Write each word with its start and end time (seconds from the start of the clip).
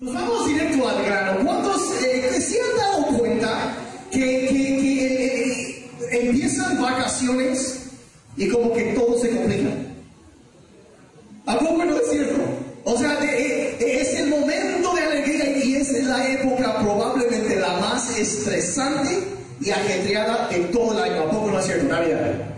Nos 0.00 0.14
vamos 0.14 0.46
directo 0.46 0.88
al 0.88 1.04
grano. 1.04 1.44
¿Cuántos 1.44 2.02
eh, 2.02 2.40
se 2.40 2.58
han 2.58 2.76
dado 2.78 3.18
cuenta 3.18 3.76
que, 4.10 4.18
que, 4.18 5.04
eh, 5.04 5.90
empiezan 6.10 6.80
vacaciones 6.80 7.80
y 8.34 8.48
como 8.48 8.72
que 8.72 8.94
todo 8.94 9.18
se 9.18 9.28
complica? 9.28 9.68
¿A 11.44 11.58
poco 11.58 11.84
no 11.84 11.98
es 11.98 12.10
cierto? 12.10 12.40
O 12.84 12.96
sea, 12.96 13.18
eh, 13.22 13.76
es 13.78 14.14
el 14.20 14.30
momento 14.30 14.94
de 14.94 15.02
alegría 15.02 15.64
y 15.64 15.76
es 15.76 15.92
la 16.04 16.32
época 16.32 16.78
probablemente 16.78 17.56
la 17.56 17.76
más 17.76 18.16
estresante 18.16 19.18
y 19.60 19.68
ajetreada 19.68 20.48
de 20.48 20.60
todo 20.72 20.92
el 20.94 21.12
año. 21.12 21.24
¿A 21.24 21.30
poco 21.30 21.50
no 21.50 21.58
es 21.58 21.66
cierto? 21.66 21.88
Navidad. 21.88 22.50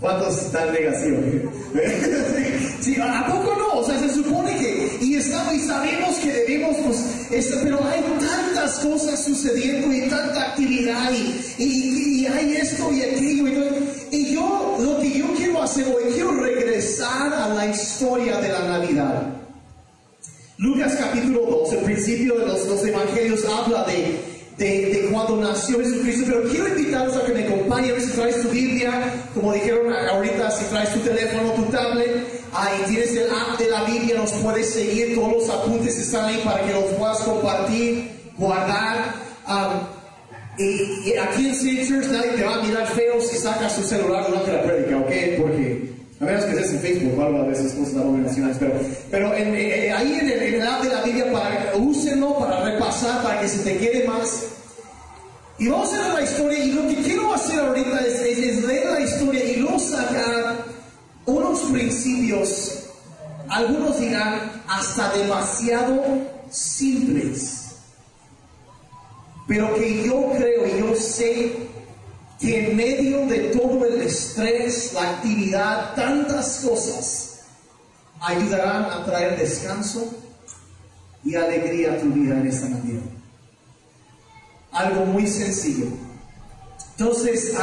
¿Cuántos 0.00 0.42
están 0.44 0.72
negación? 0.72 1.50
sí, 2.80 2.96
¿A 2.98 3.26
poco 3.26 3.54
no? 3.54 3.80
O 3.80 3.84
sea, 3.84 3.98
se 3.98 4.14
supone 4.14 4.56
que, 4.56 4.87
y, 5.00 5.14
estamos, 5.16 5.54
y 5.54 5.60
sabemos 5.60 6.16
que 6.16 6.32
debemos, 6.32 6.76
pues, 6.84 7.50
pero 7.62 7.84
hay 7.84 8.00
tantas 8.18 8.78
cosas 8.80 9.24
sucediendo 9.24 9.92
y 9.92 10.08
tanta 10.08 10.50
actividad 10.50 11.12
y, 11.12 11.62
y, 11.62 12.26
hay 12.26 12.56
esto 12.56 12.92
y 12.92 13.02
aquello. 13.02 13.48
Y, 14.10 14.16
y 14.16 14.34
yo, 14.34 14.76
lo 14.80 15.00
que 15.00 15.18
yo 15.18 15.26
quiero 15.34 15.62
hacer 15.62 15.86
hoy, 15.86 16.12
quiero 16.14 16.32
regresar 16.32 17.32
a 17.32 17.48
la 17.54 17.66
historia 17.66 18.38
de 18.40 18.48
la 18.48 18.60
Navidad. 18.60 19.22
Lucas 20.58 20.96
capítulo 20.98 21.42
2, 21.66 21.72
el 21.74 21.84
principio 21.84 22.38
de 22.38 22.46
los, 22.46 22.66
los 22.66 22.84
evangelios 22.84 23.44
habla 23.44 23.84
de 23.84 24.38
de, 24.58 25.08
cuando 25.12 25.36
nació 25.36 25.78
Jesucristo, 25.78 26.24
pero 26.26 26.42
quiero 26.50 26.68
invitarlos 26.68 27.16
a 27.16 27.24
que 27.24 27.32
me 27.32 27.44
acompañen, 27.44 27.90
a 27.90 27.92
ver 27.94 28.02
si 28.02 28.10
traes 28.10 28.42
tu 28.42 28.48
Biblia, 28.48 28.90
como 29.34 29.52
dijeron 29.52 29.92
ahorita, 29.92 30.50
si 30.50 30.64
traes 30.66 30.92
tu 30.92 31.00
teléfono, 31.00 31.52
tu 31.52 31.62
tablet, 31.66 32.37
ahí 32.52 32.82
tienes 32.88 33.10
el 33.16 33.30
app 33.30 33.58
de 33.58 33.70
la 33.70 33.84
Biblia, 33.84 34.16
nos 34.16 34.32
puedes 34.32 34.70
seguir, 34.70 35.14
todos 35.14 35.32
los 35.32 35.50
apuntes 35.50 35.98
están 35.98 36.26
ahí 36.26 36.40
para 36.44 36.62
que 36.62 36.72
los 36.72 36.84
puedas 36.84 37.18
compartir, 37.18 38.10
guardar. 38.36 39.14
Um, 39.46 39.98
y, 40.58 41.14
aquí 41.16 41.48
en 41.48 41.86
Church 41.86 42.06
nadie 42.08 42.30
te 42.32 42.44
va 42.44 42.56
a 42.56 42.62
mirar 42.62 42.86
feo 42.88 43.20
si 43.20 43.36
sacas 43.36 43.76
tu 43.76 43.82
celular 43.82 44.26
durante 44.26 44.52
la 44.52 44.62
prédica, 44.62 44.96
¿ok? 44.96 45.10
Porque 45.40 45.88
a 46.20 46.24
menos 46.24 46.44
que 46.44 46.50
estés 46.50 46.72
en 46.72 46.80
Facebook 46.80 47.22
algo 47.22 47.44
de 47.44 47.52
esas 47.52 47.72
cosas 47.74 47.94
nacionales, 47.94 48.56
pero, 48.58 48.72
pero 49.08 49.34
en, 49.34 49.54
eh, 49.54 49.86
eh, 49.86 49.92
ahí 49.92 50.18
en 50.20 50.28
el, 50.28 50.42
en 50.42 50.54
el, 50.54 50.66
app 50.66 50.82
de 50.82 50.88
la 50.88 51.02
Biblia, 51.02 51.30
para, 51.30 51.72
úsenlo 51.76 52.36
para 52.38 52.64
repasar, 52.64 53.22
para 53.22 53.40
que 53.40 53.48
se 53.48 53.58
te 53.58 53.78
quede 53.78 54.08
más. 54.08 54.46
Y 55.60 55.68
vamos 55.68 55.92
a 55.92 56.02
ver 56.02 56.14
la 56.14 56.22
historia, 56.22 56.58
y 56.58 56.72
lo 56.72 56.88
que 56.88 56.96
quiero 57.02 57.32
hacer 57.34 57.60
ahorita 57.60 58.00
es, 58.00 58.20
es, 58.20 58.64
leer 58.64 58.86
la 58.86 59.00
historia 59.00 59.44
y 59.44 59.56
luego 59.56 59.78
sacar 59.78 60.56
unos 61.28 61.60
principios, 61.70 62.84
algunos 63.50 64.00
dirán 64.00 64.62
hasta 64.66 65.12
demasiado 65.12 66.02
simples, 66.50 67.76
pero 69.46 69.74
que 69.74 70.04
yo 70.04 70.32
creo 70.36 70.66
y 70.66 70.80
yo 70.80 70.94
sé 70.94 71.52
que 72.40 72.70
en 72.70 72.76
medio 72.76 73.26
de 73.26 73.38
todo 73.50 73.84
el 73.84 74.00
estrés, 74.00 74.92
la 74.94 75.10
actividad, 75.10 75.94
tantas 75.94 76.64
cosas, 76.66 77.40
ayudarán 78.20 78.84
a 78.84 79.04
traer 79.04 79.38
descanso 79.38 80.10
y 81.24 81.34
alegría 81.34 81.92
a 81.92 81.98
tu 81.98 82.06
vida 82.06 82.38
en 82.38 82.46
esta 82.46 82.68
manera. 82.68 83.02
Algo 84.72 85.04
muy 85.06 85.26
sencillo. 85.26 85.88
Entonces, 86.96 87.54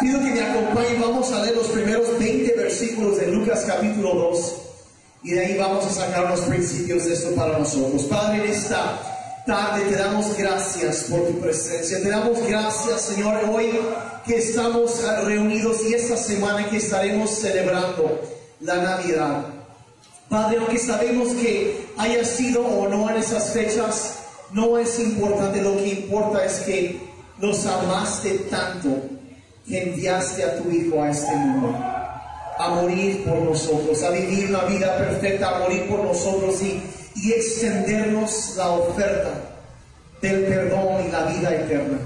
pido 0.00 0.18
que 0.18 0.30
me 0.30 0.42
acompañen, 0.42 1.00
vamos 1.00 1.30
a 1.32 1.42
leer 1.42 1.56
los 1.56 1.68
primeros 1.68 2.18
20 2.18 2.54
versículos 2.54 3.18
de 3.18 3.28
Lucas 3.28 3.64
capítulo 3.66 4.14
2 4.14 4.54
y 5.22 5.30
de 5.30 5.46
ahí 5.46 5.58
vamos 5.58 5.86
a 5.86 5.90
sacar 5.90 6.30
los 6.30 6.40
principios 6.40 7.04
de 7.04 7.14
esto 7.14 7.34
para 7.34 7.58
nosotros. 7.58 8.02
Padre, 8.04 8.44
en 8.44 8.50
esta 8.50 8.98
tarde 9.46 9.84
te 9.86 9.96
damos 9.96 10.36
gracias 10.36 11.06
por 11.08 11.26
tu 11.26 11.40
presencia. 11.40 12.02
Te 12.02 12.10
damos 12.10 12.46
gracias, 12.46 13.00
Señor, 13.00 13.40
hoy 13.50 13.70
que 14.26 14.36
estamos 14.36 15.02
reunidos 15.24 15.78
y 15.88 15.94
esta 15.94 16.16
semana 16.16 16.68
que 16.68 16.78
estaremos 16.78 17.30
celebrando 17.30 18.20
la 18.60 18.76
Navidad. 18.76 19.46
Padre, 20.28 20.58
aunque 20.58 20.78
sabemos 20.78 21.28
que 21.28 21.86
haya 21.96 22.24
sido 22.24 22.66
o 22.66 22.88
no 22.88 23.08
en 23.08 23.16
esas 23.16 23.52
fechas, 23.52 24.14
no 24.52 24.78
es 24.78 24.98
importante. 24.98 25.62
Lo 25.62 25.76
que 25.76 25.88
importa 25.88 26.44
es 26.44 26.60
que 26.60 27.00
nos 27.38 27.64
amaste 27.66 28.30
tanto 28.50 29.13
enviaste 29.68 30.44
a 30.44 30.58
tu 30.58 30.70
Hijo 30.70 31.02
a 31.02 31.10
este 31.10 31.34
mundo 31.34 31.76
a 32.56 32.68
morir 32.68 33.24
por 33.24 33.42
nosotros, 33.42 34.00
a 34.02 34.10
vivir 34.10 34.48
una 34.48 34.64
vida 34.64 34.96
perfecta, 34.96 35.56
a 35.56 35.58
morir 35.60 35.88
por 35.88 36.04
nosotros 36.04 36.62
y 36.62 36.80
y 37.16 37.32
extendernos 37.32 38.54
la 38.56 38.70
oferta 38.70 39.30
del 40.20 40.44
perdón 40.44 41.06
y 41.06 41.12
la 41.12 41.24
vida 41.24 41.54
eterna. 41.54 41.98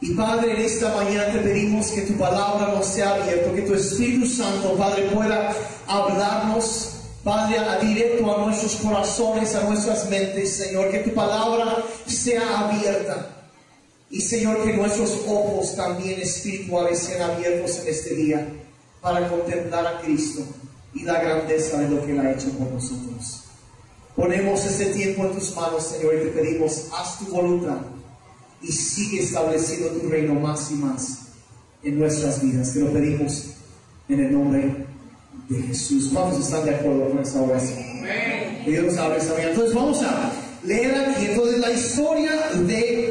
Y 0.00 0.14
Padre, 0.14 0.52
en 0.52 0.64
esta 0.64 0.94
mañana 0.94 1.32
te 1.32 1.38
pedimos 1.38 1.88
que 1.88 2.02
tu 2.02 2.16
palabra 2.16 2.72
nos 2.74 2.86
sea 2.86 3.14
abierta, 3.14 3.52
que 3.52 3.62
tu 3.62 3.74
Espíritu 3.74 4.26
Santo, 4.26 4.76
Padre, 4.76 5.02
pueda 5.12 5.52
hablarnos, 5.86 6.94
Padre, 7.24 7.58
a 7.58 7.78
directo 7.78 8.32
a 8.32 8.44
nuestros 8.44 8.76
corazones, 8.76 9.54
a 9.54 9.64
nuestras 9.64 10.08
mentes, 10.08 10.56
Señor, 10.56 10.90
que 10.90 11.00
tu 11.00 11.14
palabra 11.14 11.78
sea 12.06 12.60
abierta. 12.60 13.37
Y 14.10 14.20
Señor, 14.20 14.64
que 14.64 14.72
nuestros 14.72 15.22
ojos 15.26 15.76
también 15.76 16.20
espirituales 16.20 16.98
sean 16.98 17.30
abiertos 17.30 17.78
en 17.80 17.88
este 17.88 18.14
día 18.14 18.48
para 19.00 19.28
contemplar 19.28 19.86
a 19.86 20.00
Cristo 20.00 20.42
y 20.94 21.02
la 21.02 21.20
grandeza 21.20 21.78
de 21.80 21.90
lo 21.90 22.04
que 22.04 22.12
Él 22.12 22.20
ha 22.20 22.32
hecho 22.32 22.50
por 22.52 22.70
nosotros. 22.70 23.44
Ponemos 24.16 24.64
este 24.64 24.86
tiempo 24.86 25.26
en 25.26 25.34
tus 25.34 25.54
manos, 25.54 25.86
Señor, 25.86 26.14
y 26.14 26.24
te 26.24 26.30
pedimos, 26.30 26.86
haz 26.92 27.18
tu 27.18 27.26
voluntad 27.26 27.78
y 28.62 28.72
sigue 28.72 29.22
estableciendo 29.22 29.88
tu 29.90 30.08
reino 30.08 30.34
más 30.34 30.70
y 30.70 30.74
más 30.74 31.18
en 31.82 31.98
nuestras 31.98 32.42
vidas. 32.42 32.72
Te 32.72 32.80
lo 32.80 32.92
pedimos 32.92 33.50
en 34.08 34.20
el 34.20 34.32
nombre 34.32 34.86
de 35.48 35.62
Jesús. 35.62 36.10
¿Cuántos 36.12 36.46
están 36.46 36.64
de 36.64 36.74
acuerdo 36.74 37.10
con 37.10 37.18
esta 37.20 37.42
oración? 37.42 37.78
Que 38.64 38.70
Dios 38.70 38.84
nos 38.86 38.96
abre 38.96 39.18
esta 39.18 39.34
mañana. 39.34 39.50
Entonces 39.50 39.74
vamos 39.74 40.02
a 40.02 40.32
leer 40.64 40.94
aquí 40.94 41.26
entonces 41.26 41.60
la 41.60 41.70
historia 41.70 42.32
de 42.66 43.07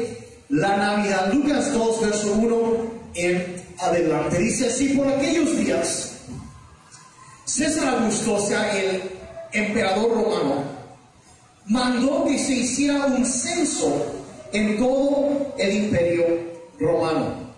la 0.48 0.76
Navidad. 0.76 1.32
Lucas 1.32 1.72
2, 1.72 2.00
verso 2.00 2.32
1 2.32 2.98
en 3.14 3.64
adelante. 3.78 4.38
Dice 4.38 4.68
así, 4.68 4.90
por 4.90 5.08
aquellos 5.08 5.56
días, 5.58 6.12
César 7.44 7.88
Augusto, 7.88 8.34
o 8.34 8.40
sea, 8.40 8.78
el 8.78 9.02
emperador 9.52 10.10
romano, 10.12 10.64
mandó 11.66 12.24
que 12.24 12.38
se 12.38 12.54
hiciera 12.54 13.06
un 13.06 13.24
censo 13.24 14.06
en 14.52 14.78
todo 14.78 15.54
el 15.58 15.84
imperio 15.84 16.24
romano. 16.78 17.48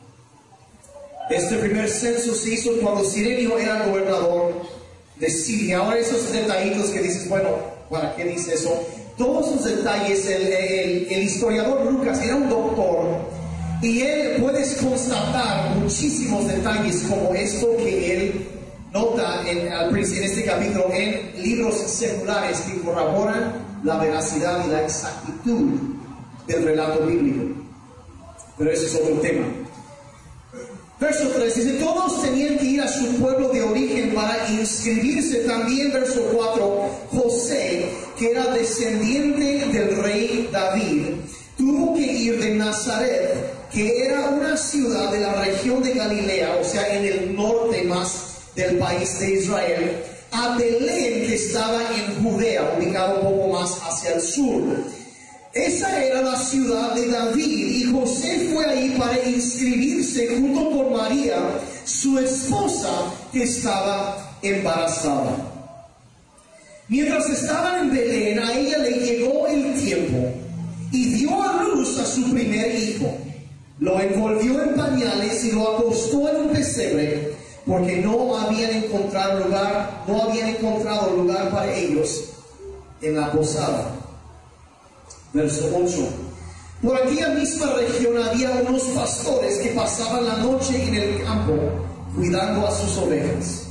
Este 1.30 1.56
primer 1.58 1.88
censo 1.88 2.34
se 2.34 2.54
hizo 2.54 2.72
cuando 2.82 3.04
Sirenio 3.04 3.56
era 3.56 3.86
gobernador 3.86 4.52
de 5.16 5.30
Siria. 5.30 5.78
Ahora 5.78 5.98
esos 5.98 6.32
detallitos 6.32 6.90
que 6.90 7.02
dices, 7.02 7.28
bueno, 7.28 7.50
¿para 7.88 8.16
qué 8.16 8.24
dice 8.24 8.54
eso? 8.54 8.84
Todos 9.20 9.48
esos 9.48 9.64
detalles, 9.66 10.26
el, 10.28 11.22
historiador 11.22 11.92
Lucas 11.92 12.22
era 12.22 12.36
un 12.36 12.48
doctor 12.48 13.04
y 13.82 14.00
él 14.00 14.40
puedes 14.40 14.76
constatar 14.76 15.76
muchísimos 15.76 16.48
detalles 16.48 17.02
como 17.06 17.34
esto 17.34 17.76
que 17.76 18.12
él 18.14 18.48
nota 18.94 19.42
en, 19.46 19.70
en 19.70 20.24
este 20.24 20.42
capítulo 20.42 20.86
en 20.94 21.42
libros 21.42 21.74
seculares 21.74 22.60
que 22.60 22.80
corroboran 22.80 23.52
la 23.84 23.98
veracidad 23.98 24.64
y 24.66 24.70
la 24.70 24.84
exactitud 24.84 25.68
del 26.46 26.64
relato 26.64 27.04
bíblico. 27.04 27.60
Pero 28.56 28.70
ese 28.70 28.86
es 28.86 28.94
otro 28.94 29.16
tema. 29.16 29.46
Verso 30.98 31.28
3 31.28 31.54
dice, 31.54 31.72
todos 31.74 32.22
tenían 32.22 32.58
que 32.58 32.64
ir 32.64 32.80
a 32.82 32.88
su 32.88 33.16
pueblo 33.16 33.48
de 33.48 33.62
origen 33.62 34.14
para 34.14 34.48
inscribirse. 34.50 35.40
También 35.46 35.92
verso 35.92 36.20
4, 36.30 36.90
José, 37.10 37.90
que 38.20 38.32
era 38.32 38.48
descendiente 38.48 39.64
del 39.72 39.96
rey 39.96 40.50
David, 40.52 41.06
tuvo 41.56 41.94
que 41.94 42.02
ir 42.02 42.38
de 42.38 42.54
Nazaret, 42.54 43.70
que 43.72 44.04
era 44.04 44.28
una 44.28 44.58
ciudad 44.58 45.10
de 45.10 45.20
la 45.20 45.32
región 45.42 45.82
de 45.82 45.94
Galilea, 45.94 46.58
o 46.60 46.62
sea, 46.62 46.86
en 46.94 47.06
el 47.06 47.34
norte 47.34 47.82
más 47.84 48.50
del 48.54 48.76
país 48.76 49.18
de 49.20 49.36
Israel, 49.36 50.02
a 50.32 50.54
Belén, 50.58 51.26
que 51.26 51.34
estaba 51.34 51.80
en 51.96 52.22
Judea, 52.22 52.74
ubicado 52.76 53.20
un 53.22 53.38
poco 53.38 53.48
más 53.54 53.78
hacia 53.88 54.12
el 54.12 54.20
sur. 54.20 54.64
Esa 55.54 56.04
era 56.04 56.20
la 56.20 56.36
ciudad 56.36 56.92
de 56.94 57.08
David 57.08 57.44
y 57.46 57.84
José 57.90 58.50
fue 58.52 58.66
ahí 58.66 58.96
para 58.98 59.18
inscribirse 59.26 60.36
junto 60.36 60.70
con 60.72 60.92
María, 60.92 61.38
su 61.86 62.18
esposa, 62.18 62.90
que 63.32 63.44
estaba 63.44 64.36
embarazada. 64.42 65.49
Mientras 66.90 67.30
estaban 67.30 67.84
en 67.84 67.94
Belén, 67.94 68.40
a 68.40 68.52
ella 68.52 68.78
le 68.78 68.90
llegó 68.90 69.46
el 69.46 69.80
tiempo 69.80 70.28
y 70.90 71.14
dio 71.14 71.40
a 71.40 71.62
luz 71.62 71.96
a 72.00 72.04
su 72.04 72.32
primer 72.32 72.74
hijo. 72.74 73.16
Lo 73.78 74.00
envolvió 74.00 74.60
en 74.60 74.74
pañales 74.74 75.44
y 75.44 75.52
lo 75.52 75.76
acostó 75.76 76.28
en 76.28 76.36
un 76.42 76.48
pesebre 76.48 77.32
porque 77.64 77.98
no 77.98 78.36
habían 78.36 78.72
encontrado 78.72 79.44
lugar, 79.44 80.02
no 80.08 80.20
habían 80.20 80.48
encontrado 80.48 81.14
lugar 81.14 81.52
para 81.52 81.72
ellos 81.72 82.24
en 83.00 83.14
la 83.14 83.30
posada. 83.30 83.94
Verso 85.32 85.70
8. 85.72 86.08
Por 86.82 86.96
aquella 86.96 87.28
misma 87.28 87.72
región 87.74 88.20
había 88.20 88.50
unos 88.66 88.82
pastores 88.82 89.58
que 89.58 89.68
pasaban 89.68 90.26
la 90.26 90.38
noche 90.38 90.88
en 90.88 90.94
el 90.96 91.22
campo 91.22 91.54
cuidando 92.16 92.66
a 92.66 92.72
sus 92.72 92.98
ovejas. 92.98 93.69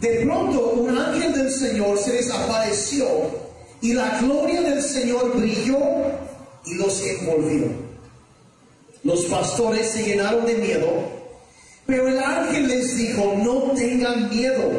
De 0.00 0.20
pronto 0.24 0.72
un 0.72 0.98
ángel 0.98 1.32
del 1.32 1.50
Señor 1.50 1.98
se 1.98 2.12
desapareció 2.12 3.06
y 3.80 3.94
la 3.94 4.20
gloria 4.20 4.60
del 4.60 4.82
Señor 4.82 5.36
brilló 5.36 5.78
y 6.66 6.74
los 6.74 7.02
envolvió. 7.02 7.66
Los 9.02 9.24
pastores 9.26 9.90
se 9.90 10.02
llenaron 10.02 10.44
de 10.44 10.54
miedo, 10.56 10.88
pero 11.86 12.08
el 12.08 12.18
ángel 12.18 12.66
les 12.66 12.96
dijo, 12.96 13.34
no 13.42 13.72
tengan 13.72 14.28
miedo, 14.28 14.70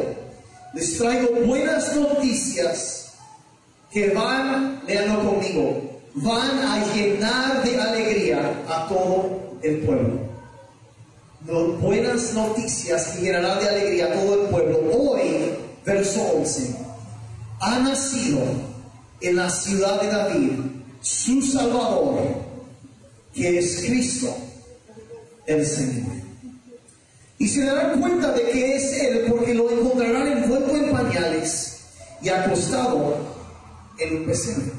les 0.74 0.98
traigo 0.98 1.28
buenas 1.46 1.96
noticias 1.96 3.14
que 3.90 4.10
van, 4.10 4.82
leanlo 4.86 5.30
conmigo, 5.30 6.00
van 6.14 6.58
a 6.58 6.94
llenar 6.94 7.64
de 7.64 7.80
alegría 7.80 8.64
a 8.68 8.86
todo 8.86 9.58
el 9.62 9.78
pueblo. 9.78 10.27
Buenas 11.48 12.34
noticias 12.34 13.08
que 13.08 13.22
llenarán 13.22 13.58
de 13.60 13.68
alegría 13.68 14.06
a 14.06 14.12
todo 14.12 14.42
el 14.42 14.48
pueblo. 14.48 14.80
Hoy, 14.92 15.56
verso 15.84 16.20
11, 16.36 16.76
ha 17.60 17.78
nacido 17.78 18.40
en 19.20 19.36
la 19.36 19.48
ciudad 19.48 20.00
de 20.00 20.08
David 20.08 20.52
su 21.00 21.40
Salvador, 21.40 22.18
que 23.34 23.58
es 23.58 23.84
Cristo 23.86 24.36
el 25.46 25.64
Señor. 25.64 26.12
Y 27.38 27.48
se 27.48 27.64
darán 27.64 28.00
cuenta 28.00 28.32
de 28.32 28.42
que 28.50 28.76
es 28.76 28.92
Él 29.00 29.26
porque 29.28 29.54
lo 29.54 29.70
encontrarán 29.70 30.26
envuelto 30.28 30.76
en 30.76 30.90
pañales 30.90 31.78
y 32.20 32.28
acostado 32.28 33.16
en 33.98 34.16
un 34.18 34.26
pesebre. 34.26 34.72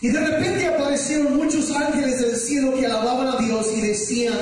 Y 0.00 0.08
de 0.08 0.20
repente 0.20 0.66
aparecieron 0.66 1.36
muchos 1.36 1.70
ángeles 1.72 2.20
del 2.20 2.36
cielo 2.36 2.74
que 2.74 2.86
alababan 2.86 3.28
a 3.28 3.36
Dios 3.36 3.66
y 3.76 3.80
decían, 3.82 4.38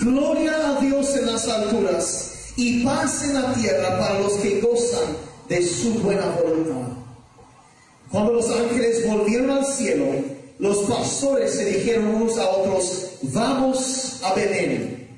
gloria 0.00 0.52
a 0.70 0.80
Dios 0.80 1.14
en 1.16 1.26
las 1.26 1.46
alturas 1.46 2.52
y 2.56 2.84
paz 2.84 3.22
en 3.24 3.34
la 3.34 3.52
tierra 3.54 3.98
para 3.98 4.20
los 4.20 4.32
que 4.34 4.60
gozan 4.60 5.16
de 5.48 5.62
su 5.66 5.94
buena 5.94 6.26
voluntad. 6.42 6.88
Cuando 8.10 8.32
los 8.32 8.50
ángeles 8.50 9.06
volvieron 9.06 9.50
al 9.50 9.66
cielo, 9.66 10.06
los 10.58 10.78
pastores 10.78 11.54
se 11.54 11.64
dijeron 11.64 12.06
unos 12.06 12.38
a 12.38 12.48
otros, 12.48 13.10
vamos 13.22 14.20
a 14.24 14.34
Belén, 14.34 15.08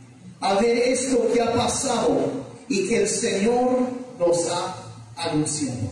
a 0.41 0.55
ver 0.55 0.77
esto 0.77 1.31
que 1.33 1.41
ha 1.41 1.53
pasado 1.53 2.31
y 2.69 2.89
que 2.89 3.03
el 3.03 3.09
Señor 3.09 3.79
nos 4.19 4.49
ha 4.51 4.77
anunciado. 5.17 5.91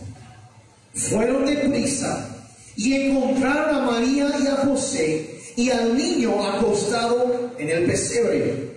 Fueron 0.93 1.45
deprisa 1.45 2.27
y 2.75 2.93
encontraron 2.93 3.75
a 3.75 3.91
María 3.91 4.31
y 4.43 4.47
a 4.47 4.57
José 4.57 5.39
y 5.55 5.69
al 5.69 5.97
niño 5.97 6.43
acostado 6.45 7.51
en 7.57 7.69
el 7.69 7.85
pesebre. 7.85 8.70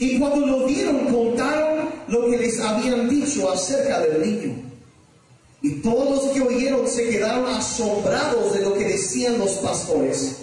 Y 0.00 0.18
cuando 0.18 0.46
lo 0.46 0.66
vieron 0.66 1.06
contaron 1.12 1.88
lo 2.08 2.30
que 2.30 2.38
les 2.38 2.60
habían 2.60 3.08
dicho 3.08 3.50
acerca 3.50 4.00
del 4.00 4.20
niño. 4.22 4.62
Y 5.60 5.70
todos 5.80 6.24
los 6.24 6.32
que 6.32 6.40
oyeron 6.40 6.86
se 6.86 7.08
quedaron 7.08 7.46
asombrados 7.46 8.54
de 8.54 8.60
lo 8.60 8.74
que 8.74 8.84
decían 8.84 9.38
los 9.38 9.52
pastores. 9.54 10.36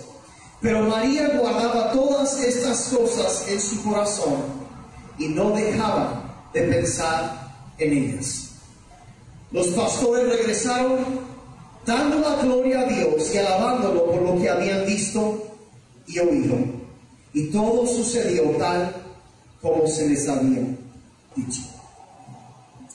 Pero 0.61 0.81
María 0.83 1.37
guardaba 1.39 1.91
todas 1.91 2.41
estas 2.41 2.89
cosas 2.89 3.45
en 3.47 3.61
su 3.61 3.81
corazón 3.83 4.35
y 5.17 5.27
no 5.29 5.51
dejaba 5.51 6.49
de 6.53 6.61
pensar 6.63 7.55
en 7.77 7.93
ellas. 7.93 8.49
Los 9.51 9.67
pastores 9.67 10.27
regresaron 10.27 10.97
dando 11.85 12.19
la 12.19 12.35
gloria 12.41 12.81
a 12.81 12.85
Dios 12.85 13.33
y 13.33 13.37
alabándolo 13.37 14.05
por 14.05 14.21
lo 14.21 14.41
que 14.41 14.49
habían 14.49 14.85
visto 14.85 15.41
y 16.07 16.19
oído. 16.19 16.57
Y 17.31 17.51
todo 17.51 17.87
sucedió 17.87 18.43
tal 18.57 19.04
como 19.65 19.87
se 19.87 20.07
les 20.07 20.29
había 20.29 20.61
dicho. 21.35 21.61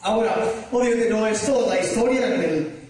Ahora, 0.02 0.36
obviamente 0.70 1.10
no 1.10 1.26
es 1.26 1.44
toda 1.44 1.74
la 1.74 1.80
historia. 1.80 2.32
En 2.32 2.42
el, 2.42 2.80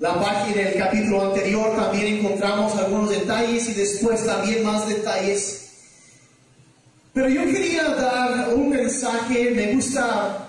la 0.00 0.20
página, 0.20 0.62
del 0.62 0.74
capítulo 0.74 1.26
anterior, 1.26 1.76
también 1.76 2.18
encontramos 2.18 2.74
algunos 2.74 3.10
detalles 3.10 3.68
y 3.68 3.74
después 3.74 4.26
también 4.26 4.64
más 4.64 4.88
detalles. 4.88 5.70
Pero 7.14 7.28
yo 7.28 7.44
quería 7.44 7.84
dar 7.94 8.52
un 8.52 8.70
mensaje, 8.70 9.52
me 9.52 9.74
gusta 9.74 10.48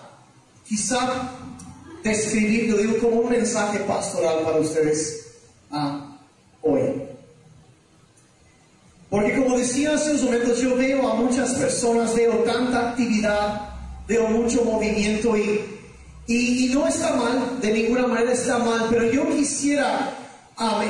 quizá 0.68 1.30
describirlo, 2.04 3.00
como 3.00 3.22
un 3.22 3.30
mensaje 3.30 3.78
pastoral 3.82 4.40
para 4.44 4.58
ustedes 4.58 5.38
ah, 5.70 6.18
hoy. 6.64 6.82
Porque 9.12 9.36
como 9.36 9.60
decía 9.60 9.94
hace 9.94 10.10
unos 10.10 10.24
momentos, 10.24 10.60
yo 10.60 10.76
veo 10.76 11.08
a 11.08 11.14
muchas 11.14 11.54
personas, 11.54 12.16
veo 12.16 12.34
tanta 12.40 12.90
actividad, 12.90 13.70
veo 14.08 14.28
mucho 14.30 14.64
movimiento 14.64 15.38
y 15.38 15.62
y, 16.28 16.72
no 16.74 16.88
está 16.88 17.14
mal, 17.16 17.60
de 17.62 17.74
ninguna 17.74 18.08
manera 18.08 18.32
está 18.32 18.58
mal, 18.60 18.88
pero 18.90 19.12
yo 19.12 19.28
quisiera 19.36 20.18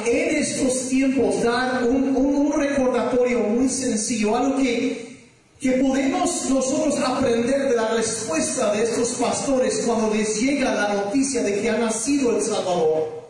en 0.06 0.36
estos 0.36 0.90
tiempos 0.90 1.42
dar 1.44 1.84
un, 1.84 2.52
recordatorio 2.52 3.40
muy 3.40 3.68
sencillo, 3.70 4.36
algo 4.36 4.58
que, 4.58 5.18
que 5.60 5.72
podemos 5.74 6.50
nosotros 6.50 7.00
aprender 7.00 7.70
de 7.70 7.76
la 7.76 7.88
respuesta 7.96 8.72
de 8.74 8.84
estos 8.84 9.10
pastores 9.14 9.82
cuando 9.86 10.14
les 10.14 10.40
llega 10.40 10.76
la 10.76 10.94
noticia 10.94 11.42
de 11.42 11.60
que 11.60 11.70
ha 11.70 11.78
nacido 11.78 12.36
el 12.36 12.44
Salvador 12.44 13.21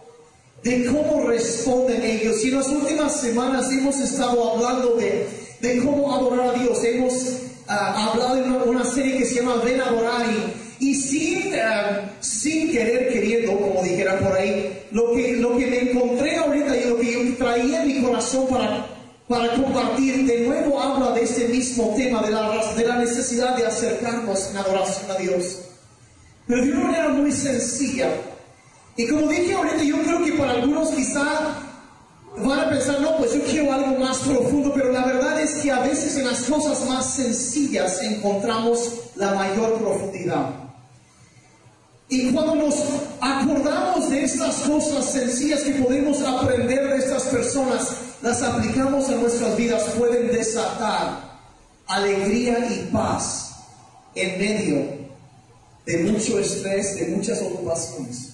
de 0.63 0.85
cómo 0.85 1.27
responden 1.27 2.03
ellos. 2.03 2.43
Y 2.43 2.49
en 2.49 2.55
las 2.55 2.67
últimas 2.67 3.19
semanas 3.19 3.71
hemos 3.71 3.99
estado 3.99 4.51
hablando 4.51 4.95
de, 4.95 5.27
de 5.59 5.79
cómo 5.79 6.13
adorar 6.13 6.55
a 6.55 6.59
Dios. 6.59 6.83
Hemos 6.83 7.13
ah, 7.67 8.11
hablado 8.11 8.35
de 8.35 8.43
una, 8.43 8.63
una, 8.63 8.85
serie 8.85 9.17
que 9.17 9.25
se 9.25 9.35
llama 9.35 9.55
Ven 9.63 9.81
a 9.81 9.85
adorar 9.85 10.25
y 10.29 10.61
y 10.81 10.95
sin, 10.95 11.53
eh, 11.53 12.11
sin 12.21 12.71
querer 12.71 13.13
queriendo, 13.13 13.55
como 13.55 13.83
dijera 13.83 14.19
por 14.19 14.33
ahí, 14.33 14.87
lo 14.91 15.13
que, 15.13 15.33
lo 15.33 15.55
que 15.55 15.67
me 15.67 15.91
encontré 15.91 16.37
ahorita 16.37 16.75
y 16.75 16.89
lo 16.89 16.97
que 16.97 17.13
yo 17.13 17.37
traía 17.37 17.83
en 17.83 17.87
mi 17.87 18.01
corazón 18.01 18.47
para, 18.47 18.87
para 19.27 19.53
compartir, 19.53 20.25
de 20.25 20.47
nuevo 20.47 20.81
habla 20.81 21.11
de 21.11 21.21
este 21.21 21.47
mismo 21.49 21.93
tema, 21.95 22.23
de 22.23 22.31
la, 22.31 22.73
de 22.75 22.83
la 22.83 22.97
necesidad 22.97 23.55
de 23.55 23.67
acercarnos 23.67 24.49
en 24.49 24.57
adoración 24.57 25.11
a 25.11 25.15
Dios. 25.17 25.59
Pero 26.47 26.65
de 26.65 26.71
una 26.71 26.83
manera 26.85 27.09
muy 27.09 27.31
sencilla. 27.31 28.11
Y 28.97 29.07
como 29.07 29.27
dije 29.27 29.53
ahorita, 29.53 29.83
yo 29.83 30.01
creo 30.01 30.23
que 30.23 30.33
para 30.33 30.51
algunos 30.51 30.89
quizá 30.89 31.61
van 32.37 32.59
a 32.59 32.69
pensar, 32.69 32.99
no, 33.01 33.17
pues 33.17 33.33
yo 33.33 33.43
quiero 33.43 33.71
algo 33.71 33.97
más 33.99 34.17
profundo, 34.19 34.71
pero 34.73 34.91
la 34.91 35.05
verdad 35.05 35.41
es 35.41 35.55
que 35.55 35.71
a 35.71 35.81
veces 35.81 36.17
en 36.17 36.27
las 36.27 36.43
cosas 36.43 36.87
más 36.87 37.13
sencillas 37.13 38.01
encontramos 38.01 38.93
la 39.15 39.33
mayor 39.33 39.77
profundidad. 39.79 40.49
Y 42.09 42.31
cuando 42.33 42.55
nos 42.55 42.75
acordamos 43.21 44.09
de 44.09 44.23
estas 44.23 44.55
cosas 44.63 45.05
sencillas 45.05 45.61
que 45.61 45.71
podemos 45.75 46.21
aprender 46.21 46.89
de 46.89 46.97
estas 46.97 47.23
personas, 47.23 47.87
las 48.21 48.41
aplicamos 48.41 49.07
a 49.09 49.15
nuestras 49.15 49.55
vidas, 49.55 49.83
pueden 49.97 50.27
desatar 50.27 51.31
alegría 51.87 52.67
y 52.69 52.89
paz 52.91 53.53
en 54.15 54.39
medio 54.39 55.01
de 55.85 56.11
mucho 56.11 56.37
estrés, 56.39 56.95
de 56.95 57.07
muchas 57.15 57.41
ocupaciones. 57.41 58.30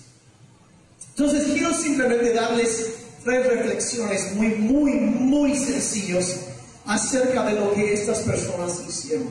Entonces 1.17 1.47
quiero 1.51 1.73
simplemente 1.73 2.31
darles 2.31 2.93
tres 3.23 3.47
reflexiones 3.47 4.35
muy, 4.35 4.49
muy, 4.49 4.91
muy 4.91 5.55
sencillos 5.55 6.35
acerca 6.85 7.43
de 7.43 7.53
lo 7.53 7.73
que 7.73 7.91
estas 7.91 8.19
personas 8.19 8.83
hicieron. 8.87 9.27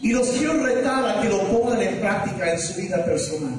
Y 0.00 0.12
los 0.12 0.28
quiero 0.28 0.52
retar 0.64 1.04
a 1.04 1.20
que 1.20 1.28
lo 1.30 1.40
pongan 1.48 1.82
en 1.82 1.98
práctica 1.98 2.52
en 2.52 2.60
su 2.60 2.80
vida 2.80 3.04
personal. 3.04 3.54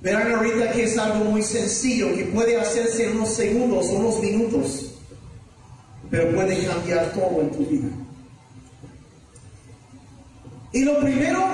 Verán 0.00 0.32
ahorita 0.32 0.72
que 0.72 0.84
es 0.84 0.96
algo 0.96 1.26
muy 1.26 1.42
sencillo, 1.42 2.16
que 2.16 2.24
puede 2.24 2.58
hacerse 2.58 3.04
en 3.04 3.16
unos 3.16 3.34
segundos 3.34 3.84
o 3.88 3.92
unos 3.92 4.20
minutos, 4.20 4.94
pero 6.10 6.34
puede 6.34 6.64
cambiar 6.64 7.12
todo 7.12 7.42
en 7.42 7.50
tu 7.50 7.66
vida. 7.66 7.88
Y 10.72 10.82
lo 10.82 10.98
primero 11.00 11.44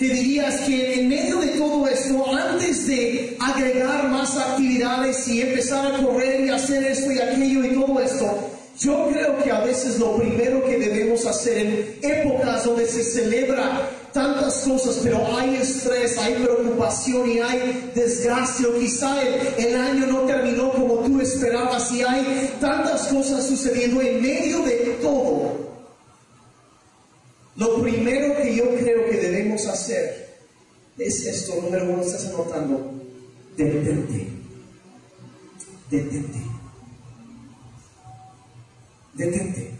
que 0.00 0.08
diría 0.08 0.48
es 0.48 0.60
que 0.62 0.94
en 0.94 1.10
medio 1.10 1.40
de 1.40 1.48
todo 1.48 1.86
esto, 1.86 2.24
antes 2.34 2.86
de 2.86 3.36
agregar 3.38 4.08
más 4.08 4.34
actividades 4.34 5.28
y 5.28 5.42
empezar 5.42 5.94
a 5.94 5.98
correr 6.02 6.40
y 6.40 6.48
hacer 6.48 6.82
esto 6.84 7.12
y 7.12 7.18
aquello 7.18 7.62
y 7.62 7.74
todo 7.74 8.00
esto, 8.00 8.50
yo 8.78 9.08
creo 9.12 9.36
que 9.44 9.50
a 9.50 9.60
veces 9.60 9.98
lo 9.98 10.16
primero 10.16 10.64
que 10.64 10.78
debemos 10.78 11.26
hacer 11.26 11.58
en 11.58 11.98
épocas 12.00 12.64
donde 12.64 12.86
se 12.86 13.04
celebra 13.04 13.90
tantas 14.14 14.62
cosas, 14.66 15.00
pero 15.02 15.20
hay 15.36 15.56
estrés, 15.56 16.16
hay 16.16 16.32
preocupación 16.36 17.30
y 17.30 17.38
hay 17.40 17.90
desgracia, 17.94 18.68
o 18.68 18.78
quizá 18.78 19.20
el, 19.58 19.76
año 19.76 20.06
no 20.06 20.20
terminó 20.20 20.72
como 20.72 20.94
tú 21.00 21.20
esperabas 21.20 21.92
y 21.92 22.00
hay 22.00 22.54
tantas 22.58 23.02
cosas 23.08 23.46
sucediendo 23.46 24.00
en 24.00 24.22
medio 24.22 24.60
de 24.60 24.96
todo. 25.02 25.69
Lo 27.60 27.82
primero 27.82 28.34
que 28.38 28.56
yo 28.56 28.74
creo 28.74 29.04
que 29.10 29.18
debemos 29.18 29.66
hacer 29.66 30.30
es 30.96 31.26
esto, 31.26 31.60
número 31.60 31.92
uno, 31.92 32.00
estás 32.00 32.24
anotando, 32.28 32.90
detente. 33.54 34.28
detente. 35.90 36.38
Detente. 39.12 39.70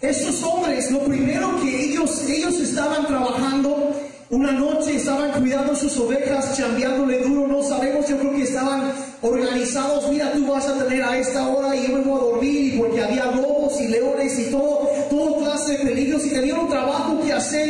Estos 0.00 0.40
hombres, 0.44 0.88
lo 0.92 1.00
primero 1.00 1.60
que 1.60 1.86
ellos, 1.86 2.28
ellos 2.28 2.60
estaban 2.60 3.04
trabajando, 3.08 3.92
una 4.30 4.52
noche 4.52 4.94
estaban 4.94 5.32
cuidando 5.32 5.74
sus 5.74 5.98
ovejas, 5.98 6.56
chambeándole 6.56 7.22
duro, 7.22 7.48
no 7.48 7.62
sabemos, 7.64 8.08
yo 8.08 8.20
creo 8.20 8.30
que 8.30 8.42
estaban 8.44 8.92
organizados, 9.20 10.08
mira, 10.10 10.32
tú 10.32 10.46
vas 10.46 10.66
a 10.68 10.78
tener 10.78 11.02
a 11.02 11.18
esta 11.18 11.48
hora 11.48 11.74
y 11.74 11.88
yo 11.88 11.96
me 11.96 12.04
voy 12.04 12.20
a 12.20 12.22
dormir, 12.22 12.78
porque 12.78 13.02
había 13.02 13.26
lobos 13.32 13.80
y 13.80 13.88
leones 13.88 14.38
y 14.38 14.50
todo, 14.50 14.88
todo 15.12 15.36
clase 15.40 15.72
de 15.72 15.84
peligros 15.84 16.24
y 16.24 16.30
tenían 16.30 16.60
un 16.60 16.68
trabajo 16.70 17.20
que 17.20 17.34
hacer, 17.34 17.68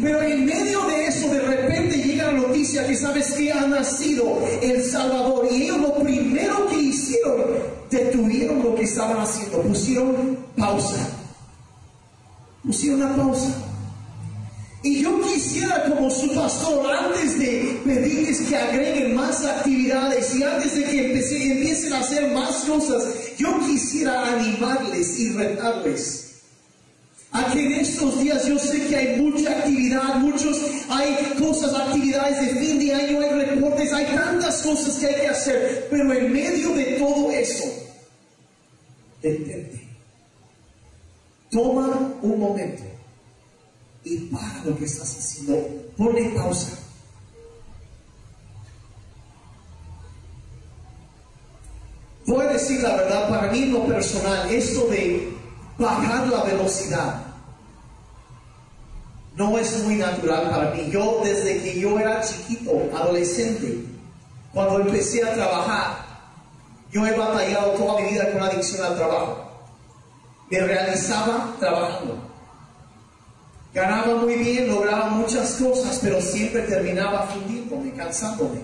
pero 0.00 0.22
en 0.22 0.44
medio 0.44 0.80
de 0.86 1.06
eso 1.06 1.28
de 1.28 1.40
repente 1.40 1.96
llega 1.96 2.30
la 2.30 2.38
noticia 2.38 2.86
que 2.86 2.94
sabes 2.94 3.32
que 3.32 3.50
ha 3.50 3.66
nacido 3.66 4.38
el 4.62 4.80
Salvador 4.84 5.48
y 5.50 5.64
ellos 5.64 5.78
lo 5.78 5.94
primero 5.94 6.68
que 6.68 6.76
hicieron, 6.76 7.42
detuvieron 7.90 8.62
lo 8.62 8.76
que 8.76 8.84
estaban 8.84 9.18
haciendo, 9.18 9.60
pusieron 9.62 10.38
pausa. 10.56 11.08
Pusieron 12.62 13.02
una 13.02 13.16
pausa. 13.16 13.52
Y 14.84 15.02
yo 15.02 15.20
quisiera 15.22 15.86
como 15.88 16.08
su 16.10 16.32
pastor, 16.32 16.94
antes 16.94 17.40
de 17.40 17.80
pedirles 17.84 18.40
que 18.42 18.56
agreguen 18.56 19.16
más 19.16 19.44
actividades 19.44 20.32
y 20.36 20.44
antes 20.44 20.76
de 20.76 20.84
que 20.84 21.06
empiecen 21.52 21.92
a 21.92 21.98
hacer 21.98 22.30
más 22.32 22.54
cosas, 22.66 23.02
yo 23.36 23.58
quisiera 23.66 24.32
animarles 24.34 25.18
y 25.18 25.32
retarles 25.32 26.23
a 27.34 27.52
que 27.52 27.66
en 27.66 27.72
estos 27.72 28.20
días 28.20 28.46
yo 28.46 28.56
sé 28.60 28.86
que 28.86 28.96
hay 28.96 29.20
mucha 29.20 29.50
actividad, 29.50 30.14
muchos, 30.20 30.56
hay 30.88 31.16
cosas, 31.36 31.74
actividades 31.74 32.40
de 32.40 32.60
fin 32.60 32.78
de 32.78 32.94
año, 32.94 33.20
hay 33.20 33.44
reportes, 33.44 33.92
hay 33.92 34.06
tantas 34.06 34.62
cosas 34.62 34.94
que 35.00 35.06
hay 35.08 35.14
que 35.16 35.28
hacer, 35.28 35.88
pero 35.90 36.12
en 36.14 36.32
medio 36.32 36.72
de 36.74 36.84
todo 36.94 37.30
eso, 37.32 37.64
detente 39.20 39.82
Toma 41.50 42.14
un 42.22 42.38
momento 42.38 42.82
y 44.04 44.16
para 44.26 44.64
lo 44.64 44.76
que 44.76 44.84
estás 44.84 45.16
haciendo. 45.16 45.56
Ponle 45.96 46.30
pausa. 46.30 46.76
Voy 52.26 52.44
a 52.44 52.52
decir 52.52 52.80
la 52.80 52.96
verdad, 52.96 53.28
para 53.28 53.52
mí 53.52 53.66
lo 53.66 53.86
personal, 53.86 54.50
esto 54.50 54.86
de 54.88 55.33
bajar 55.78 56.28
la 56.28 56.42
velocidad 56.44 57.22
no 59.36 59.58
es 59.58 59.82
muy 59.82 59.96
natural 59.96 60.50
para 60.50 60.70
mí. 60.70 60.88
Yo 60.90 61.20
desde 61.24 61.62
que 61.62 61.80
yo 61.80 61.98
era 61.98 62.20
chiquito, 62.22 62.70
adolescente, 62.94 63.84
cuando 64.52 64.80
empecé 64.80 65.24
a 65.24 65.34
trabajar, 65.34 66.04
yo 66.92 67.04
he 67.04 67.16
batallado 67.16 67.72
toda 67.72 68.00
mi 68.00 68.12
vida 68.12 68.30
con 68.32 68.42
adicción 68.42 68.86
al 68.86 68.96
trabajo 68.96 69.44
me 70.50 70.60
realizaba 70.60 71.54
trabajando. 71.58 72.18
Ganaba 73.72 74.16
muy 74.16 74.34
bien, 74.34 74.68
lograba 74.68 75.08
muchas 75.08 75.54
cosas, 75.54 75.98
pero 76.00 76.20
siempre 76.20 76.62
terminaba 76.62 77.26
fundiéndome, 77.26 77.92
cansándome. 77.92 78.60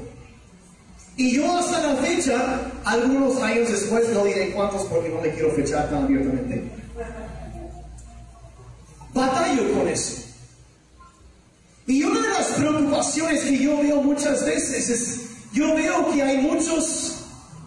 Y 1.17 1.37
yo 1.37 1.59
hasta 1.59 1.81
la 1.83 1.97
fecha, 1.97 2.61
algunos 2.85 3.43
años 3.43 3.69
después, 3.69 4.09
no 4.11 4.25
diré 4.25 4.53
cuántos 4.53 4.85
porque 4.85 5.09
no 5.09 5.21
me 5.21 5.31
quiero 5.31 5.51
fechar 5.51 5.91
tan 5.91 6.05
abiertamente, 6.05 6.71
batallo 9.21 9.73
con 9.75 9.89
eso. 9.89 10.23
Y 11.87 12.03
una 12.05 12.21
de 12.21 12.29
las 12.29 12.47
preocupaciones 12.49 13.41
que 13.43 13.59
yo 13.59 13.77
veo 13.79 14.03
muchas 14.03 14.45
veces 14.45 14.89
es, 14.89 15.21
yo 15.53 15.75
veo 15.75 16.11
que 16.13 16.23
hay 16.23 16.39
muchos 16.39 17.17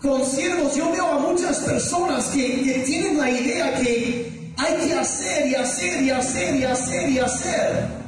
conciertos, 0.02 0.76
yo 0.76 0.92
veo 0.92 1.06
a 1.06 1.20
muchas 1.20 1.60
personas 1.60 2.28
que, 2.28 2.84
tienen 2.86 3.18
la 3.18 3.30
idea 3.30 3.80
que 3.80 4.54
hay 4.58 4.88
que 4.88 4.94
hacer 4.94 5.48
y 5.48 5.56
hacer 5.56 6.04
y 6.04 6.10
hacer 6.10 6.56
y 6.56 6.64
hacer 6.64 7.10
y 7.10 7.20
hacer. 7.20 8.04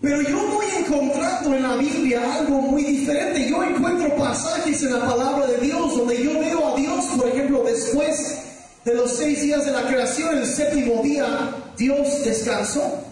Pero 0.00 0.22
yo 0.22 0.46
voy 0.54 0.66
encontrando 0.78 1.56
en 1.56 1.62
la 1.62 1.76
Biblia 1.76 2.34
algo 2.34 2.60
muy 2.60 2.84
diferente. 2.84 3.48
Yo 3.48 3.64
encuentro 3.64 4.14
pasajes 4.16 4.82
en 4.82 4.92
la 4.92 5.00
palabra 5.00 5.46
de 5.46 5.58
Dios 5.58 5.96
donde 5.96 6.22
yo 6.22 6.38
veo 6.38 6.68
a 6.68 6.76
Dios, 6.76 7.04
por 7.16 7.28
ejemplo, 7.28 7.64
después 7.64 8.47
de 8.88 8.94
los 8.94 9.18
seis 9.18 9.42
días 9.42 9.66
de 9.66 9.72
la 9.72 9.82
creación, 9.86 10.38
el 10.38 10.46
séptimo 10.46 11.02
día, 11.02 11.26
Dios 11.76 12.24
descansó. 12.24 13.04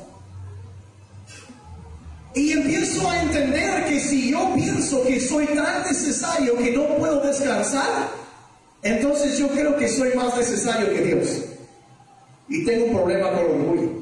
Y 2.34 2.52
empiezo 2.52 3.10
a 3.10 3.22
entender 3.22 3.84
que 3.84 4.00
si 4.00 4.30
yo 4.30 4.54
pienso 4.54 5.02
que 5.02 5.20
soy 5.20 5.46
tan 5.48 5.82
necesario 5.82 6.56
que 6.56 6.70
no 6.72 6.86
puedo 6.96 7.20
descansar, 7.20 8.08
entonces 8.82 9.36
yo 9.36 9.48
creo 9.48 9.76
que 9.76 9.88
soy 9.88 10.14
más 10.14 10.34
necesario 10.36 10.88
que 10.94 11.02
Dios. 11.02 11.42
Y 12.48 12.64
tengo 12.64 12.86
un 12.86 12.92
problema 12.94 13.30
con 13.32 13.38
el 13.40 13.50
orgullo. 13.50 13.95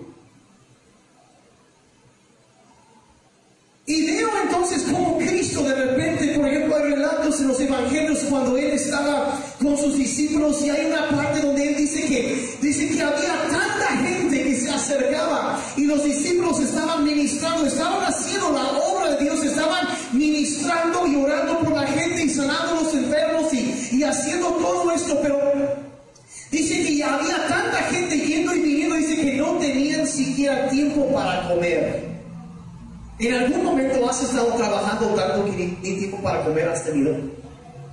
Ministrando, 17.24 17.66
estaban 17.66 18.04
haciendo 18.04 18.52
la 18.52 18.68
obra 18.78 19.10
de 19.12 19.24
Dios, 19.24 19.42
estaban 19.42 19.88
ministrando 20.12 21.06
y 21.06 21.16
orando 21.16 21.58
por 21.60 21.72
la 21.72 21.86
gente 21.86 22.24
y 22.24 22.28
sanando 22.28 22.72
a 22.72 22.82
los 22.82 22.94
enfermos 22.94 23.54
y, 23.54 24.02
haciendo 24.02 24.48
todo 24.48 24.92
esto, 24.92 25.18
pero 25.22 25.40
dice 26.50 26.84
que 26.84 27.02
había 27.02 27.48
tanta 27.48 27.78
gente 27.84 28.18
yendo 28.18 28.54
y 28.54 28.60
viniendo, 28.60 28.96
dice 28.96 29.16
que 29.16 29.32
no 29.38 29.52
tenían 29.54 30.06
siquiera 30.06 30.68
tiempo 30.68 31.06
para 31.14 31.48
comer. 31.48 32.04
¿En 33.18 33.34
algún 33.34 33.64
momento 33.64 34.10
has 34.10 34.22
estado 34.22 34.48
trabajando 34.56 35.06
tanto 35.14 35.44
que 35.46 35.50
ni, 35.82 35.96
tiempo 35.96 36.18
para 36.18 36.44
comer 36.44 36.68
has 36.68 36.84
tenido? 36.84 37.16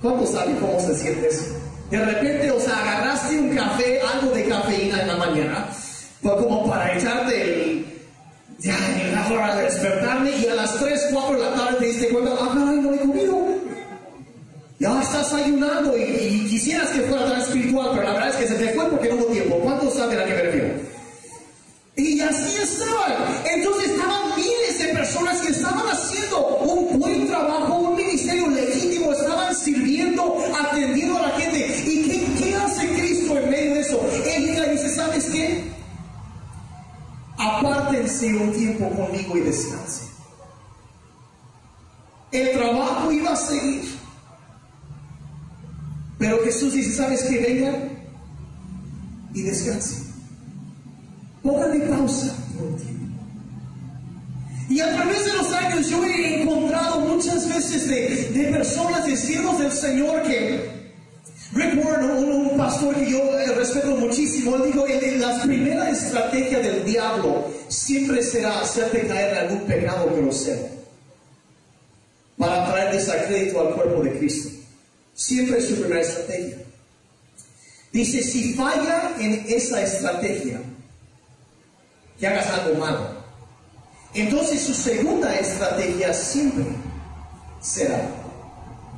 ¿Cuántos 0.02 0.30
saben 0.30 0.56
cómo 0.56 0.78
se 0.78 0.94
siente 0.94 1.28
eso? 1.28 1.44
De 1.90 2.04
repente, 2.04 2.50
o 2.50 2.60
sea, 2.60 2.76
agarraste 2.76 3.38
un 3.38 3.54
café, 3.54 4.00
algo 4.14 4.34
de 4.34 4.44
cafeína 4.44 5.00
en 5.00 5.08
la 5.08 5.16
mañana, 5.16 5.68
como 6.22 6.68
para 6.68 6.98
echarte 6.98 7.91
ya 8.62 8.78
la 9.12 9.28
hora 9.28 9.56
de 9.56 9.64
despertarme 9.64 10.30
y 10.38 10.46
a 10.46 10.54
las 10.54 10.78
3, 10.78 11.08
4 11.12 11.36
de 11.36 11.42
la 11.42 11.54
tarde 11.54 11.76
te 11.78 11.86
diste 11.86 12.08
cuenta, 12.08 12.32
ah, 12.40 12.54
no 12.54 12.94
he 12.94 12.98
comido. 12.98 13.42
Ya 14.78 15.00
estás 15.00 15.32
ayunando 15.34 15.96
y, 15.96 16.02
y, 16.02 16.46
quisieras 16.48 16.88
que 16.90 17.02
fuera 17.02 17.24
tan 17.26 17.40
espiritual, 17.40 17.90
pero 17.92 18.02
la 18.02 18.12
verdad 18.14 18.28
es 18.30 18.36
que 18.36 18.48
se 18.48 18.54
te 18.54 18.72
fue 18.74 18.88
porque 18.90 19.08
no 19.08 19.16
hubo 19.16 19.26
tiempo. 19.26 19.56
¿Cuántos 19.58 19.94
saben 19.94 20.18
a 20.18 20.24
qué 20.24 20.34
me 20.34 20.42
refiero? 20.42 20.74
Y 21.96 22.20
así 22.20 22.62
estaban. 22.62 23.12
Entonces 23.44 23.90
estaban 23.90 24.36
miles 24.36 24.78
de 24.78 24.88
personas 24.88 25.40
que 25.40 25.52
estaban 25.52 25.86
haciendo 25.86 26.46
un 26.58 26.98
buen 26.98 27.28
trabajo, 27.28 27.74
un 27.78 27.96
ministerio 27.96 28.48
legítimo, 28.48 29.12
estaban 29.12 29.54
sirviendo, 29.54 30.36
atendiendo 30.60 30.91
Apártense 37.42 38.36
un 38.36 38.52
tiempo 38.52 38.88
conmigo 38.90 39.36
y 39.36 39.40
descansen. 39.40 40.08
El 42.30 42.52
trabajo 42.52 43.10
iba 43.10 43.32
a 43.32 43.36
seguir. 43.36 43.82
Pero 46.18 46.38
Jesús 46.44 46.72
dice, 46.72 46.92
¿sabes 46.92 47.24
qué? 47.24 47.38
Vengan 47.40 47.90
y 49.34 49.42
descansen. 49.42 50.12
Póngale 51.42 51.80
pausa 51.80 52.32
por 52.56 52.76
tiempo. 52.76 53.02
Y 54.68 54.80
a 54.80 54.94
través 54.94 55.24
de 55.26 55.32
los 55.32 55.52
años 55.52 55.88
yo 55.88 56.04
he 56.04 56.42
encontrado 56.42 57.00
muchas 57.00 57.48
veces 57.48 57.88
de, 57.88 58.40
de 58.40 58.52
personas, 58.52 59.04
de 59.04 59.16
siervos 59.16 59.58
del 59.58 59.72
Señor 59.72 60.22
que 60.22 60.81
Rick 61.52 61.84
Warren, 61.84 62.10
un, 62.10 62.56
pastor 62.56 62.94
que 62.94 63.10
yo 63.10 63.18
eh, 63.18 63.54
respeto 63.54 63.88
muchísimo, 63.96 64.56
él 64.56 64.72
dijo 64.72 64.86
la 65.18 65.42
primera 65.42 65.90
estrategia 65.90 66.60
del 66.60 66.84
diablo 66.84 67.50
siempre 67.68 68.22
será 68.22 68.60
hacerte 68.60 69.06
caer 69.06 69.30
en 69.30 69.38
algún 69.38 69.66
pecado 69.66 70.14
grosero 70.14 70.68
para 72.38 72.66
traer 72.66 72.92
desacrédito 72.92 73.60
al 73.60 73.74
cuerpo 73.74 74.02
de 74.02 74.18
Cristo. 74.18 74.50
Siempre 75.14 75.58
es 75.58 75.68
su 75.68 75.76
primera 75.76 76.00
estrategia. 76.00 76.58
Dice, 77.92 78.22
si 78.22 78.54
falla 78.54 79.12
en 79.18 79.44
esa 79.48 79.82
estrategia, 79.82 80.60
que 82.18 82.26
hagas 82.26 82.46
algo 82.46 82.78
malo. 82.78 83.22
Entonces 84.14 84.62
su 84.62 84.74
segunda 84.74 85.34
estrategia 85.38 86.14
siempre 86.14 86.64
será 87.60 88.21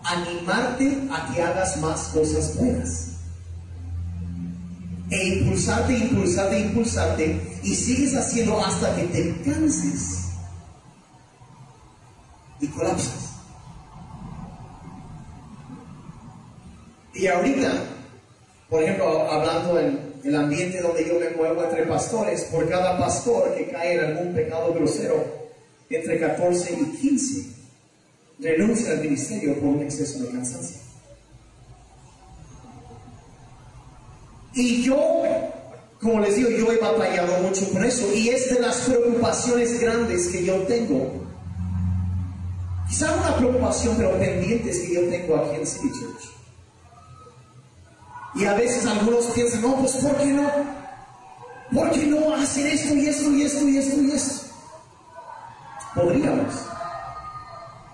animarte 0.05 1.09
a 1.11 1.33
que 1.33 1.43
hagas 1.43 1.77
más 1.79 2.09
cosas 2.09 2.57
buenas. 2.57 3.11
E 5.11 5.29
impulsarte, 5.29 5.93
impulsarte, 5.93 6.59
impulsarte 6.59 7.59
y 7.63 7.75
sigues 7.75 8.15
haciendo 8.17 8.59
hasta 8.65 8.95
que 8.97 9.05
te 9.05 9.43
canses 9.43 10.29
y 12.61 12.67
colapsas. 12.69 13.31
Y 17.15 17.27
ahorita, 17.27 17.71
por 18.69 18.83
ejemplo, 18.83 19.31
hablando 19.31 19.79
en 19.79 20.15
el 20.25 20.37
ambiente 20.37 20.81
donde 20.81 21.07
yo 21.07 21.21
me 21.21 21.31
muevo 21.31 21.63
entre 21.63 21.85
pastores, 21.85 22.43
por 22.45 22.69
cada 22.69 22.99
pastor 22.99 23.55
que 23.55 23.69
cae 23.71 23.95
en 23.95 24.05
algún 24.05 24.35
pecado 24.35 24.75
grosero, 24.75 25.23
entre 25.89 26.19
14 26.19 26.73
y 26.73 26.97
15 26.97 27.54
renuncia 28.39 28.93
al 28.93 29.01
ministerio 29.01 29.55
por 29.61 29.71
un 29.71 29.83
exceso 29.83 30.19
de 30.21 30.31
cansancio. 30.31 30.85
Y 34.55 34.83
yo, 34.83 34.97
como 36.01 36.21
les 36.21 36.37
digo, 36.37 36.51
yo 36.51 36.73
he 36.73 36.79
batallado 36.79 37.43
mucho 37.43 37.69
con 37.73 37.85
eso 37.85 38.13
y 38.15 38.29
es 38.29 38.55
de 38.55 38.61
las 38.61 38.77
preocupaciones 38.83 39.81
grandes 39.81 40.29
que 40.29 40.45
yo 40.45 40.59
tengo. 40.63 41.25
Quizá 42.89 43.13
una 43.17 43.37
preocupación, 43.37 43.97
pero 43.97 44.17
pendientes 44.19 44.79
que 44.81 44.95
yo 44.95 45.01
tengo 45.09 45.37
aquí 45.37 45.57
en 45.57 45.67
City 45.67 45.91
Church. 45.91 46.35
Y 48.37 48.45
a 48.45 48.55
veces 48.55 48.87
algunos 48.87 49.27
piensan, 49.27 49.63
no, 49.63 49.77
pues 49.77 49.97
¿por 49.97 50.17
qué 50.17 50.27
no? 50.27 50.51
¿Por 51.73 51.91
qué 51.91 52.07
no 52.07 52.35
hacer 52.35 52.67
esto 52.67 52.95
y 52.95 53.07
esto 53.07 53.31
y 53.33 53.43
esto 53.43 53.69
y 53.69 53.79
esto 53.79 54.01
y 54.01 54.11
esto? 54.13 54.47
Podríamos, 55.95 56.55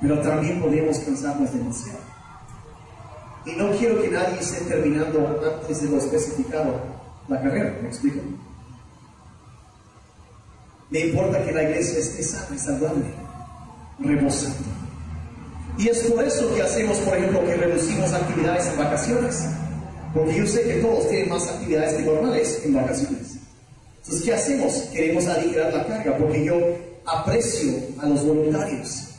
pero 0.00 0.18
también 0.20 0.60
podríamos 0.60 0.98
cansarnos 0.98 1.52
demasiado. 1.52 1.98
Y 3.44 3.52
no 3.52 3.70
quiero 3.72 4.00
que 4.02 4.08
nadie 4.08 4.38
esté 4.40 4.64
terminando 4.64 5.40
antes 5.62 5.82
de 5.82 5.88
lo 5.88 5.98
especificado 5.98 6.80
la 7.28 7.40
carrera, 7.40 7.78
¿me 7.82 7.88
explico? 7.88 8.20
Me 10.90 11.00
importa 11.00 11.44
que 11.44 11.52
la 11.52 11.62
iglesia 11.62 12.00
esté 12.00 12.22
sana 12.22 12.58
saludable, 12.58 13.04
rebosando. 14.00 14.68
Y 15.78 15.88
es 15.88 16.02
por 16.02 16.24
eso 16.24 16.52
que 16.54 16.62
hacemos, 16.62 16.98
por 16.98 17.16
ejemplo, 17.16 17.44
que 17.44 17.54
reducimos 17.54 18.12
actividades 18.12 18.66
en 18.66 18.78
vacaciones. 18.78 19.44
Porque 20.12 20.34
yo 20.34 20.46
sé 20.46 20.62
que 20.62 20.74
todos 20.80 21.08
tienen 21.08 21.28
más 21.28 21.48
actividades 21.48 21.94
que 21.94 22.02
normales 22.02 22.60
en 22.64 22.74
vacaciones. 22.74 23.36
Entonces, 23.98 24.22
¿qué 24.24 24.34
hacemos? 24.34 24.72
Queremos 24.92 25.26
aligerar 25.28 25.72
la 25.72 25.86
carga 25.86 26.16
porque 26.18 26.44
yo 26.44 26.56
aprecio 27.06 27.74
a 28.02 28.06
los 28.06 28.26
voluntarios 28.26 29.09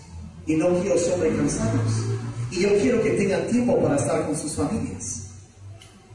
y 0.45 0.55
no 0.55 0.79
quiero 0.81 0.97
sobrecansarlos. 0.97 1.93
Y 2.51 2.61
yo 2.61 2.69
quiero 2.79 3.01
que 3.01 3.11
tengan 3.11 3.47
tiempo 3.47 3.81
para 3.81 3.95
estar 3.95 4.25
con 4.25 4.37
sus 4.37 4.53
familias. 4.53 5.27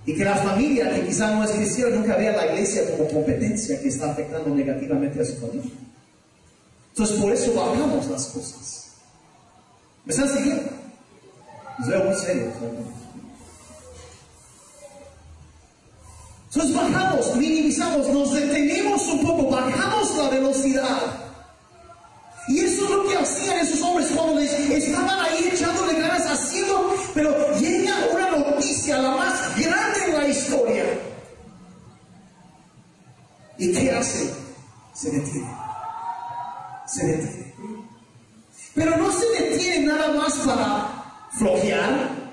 Y 0.04 0.14
que 0.14 0.24
la 0.24 0.36
familia 0.36 0.94
que 0.94 1.06
quizá 1.06 1.34
no 1.34 1.44
es 1.44 1.50
cristiana 1.50 1.96
nunca 1.96 2.16
vea 2.16 2.32
a 2.32 2.36
la 2.36 2.52
iglesia 2.52 2.82
como 2.90 3.08
competencia 3.08 3.80
que 3.80 3.88
está 3.88 4.12
afectando 4.12 4.54
negativamente 4.54 5.20
a 5.20 5.24
su 5.24 5.34
familia. 5.36 5.72
Entonces 6.90 7.16
por 7.16 7.32
eso 7.32 7.52
bajamos 7.54 8.06
las 8.06 8.26
cosas. 8.26 8.92
¿Me 10.04 10.12
están 10.12 10.28
siguiendo? 10.28 10.62
Les 11.80 11.88
veo 11.88 12.04
muy 12.04 12.14
serios. 12.14 12.54
Entonces 16.46 16.74
bajamos, 16.74 17.36
minimizamos, 17.36 18.08
nos 18.08 18.32
detenemos 18.32 19.06
un 19.08 19.26
poco, 19.26 19.50
bajamos 19.50 20.16
la 20.16 20.30
velocidad. 20.30 21.25
Y 22.48 22.60
eso 22.60 22.84
es 22.84 22.90
lo 22.90 23.08
que 23.08 23.16
hacían 23.16 23.58
esos 23.58 23.82
hombres 23.82 24.10
les 24.68 24.84
estaban 24.84 25.18
ahí 25.20 25.48
echándole 25.52 25.94
ganas 25.94 26.26
haciendo, 26.26 26.94
pero 27.14 27.58
llega 27.58 27.94
una 28.12 28.30
noticia, 28.30 28.98
la 28.98 29.10
más 29.16 29.56
grande 29.58 29.98
en 30.06 30.14
la 30.14 30.28
historia. 30.28 30.84
¿Y 33.58 33.72
qué 33.72 33.90
hace? 33.90 34.32
Se 34.94 35.10
detiene. 35.10 35.56
Se 36.86 37.06
detiene. 37.06 37.54
Pero 38.74 38.96
no 38.96 39.10
se 39.10 39.26
detiene 39.42 39.86
nada 39.86 40.12
más 40.12 40.34
para 40.34 41.28
flojear, 41.32 42.25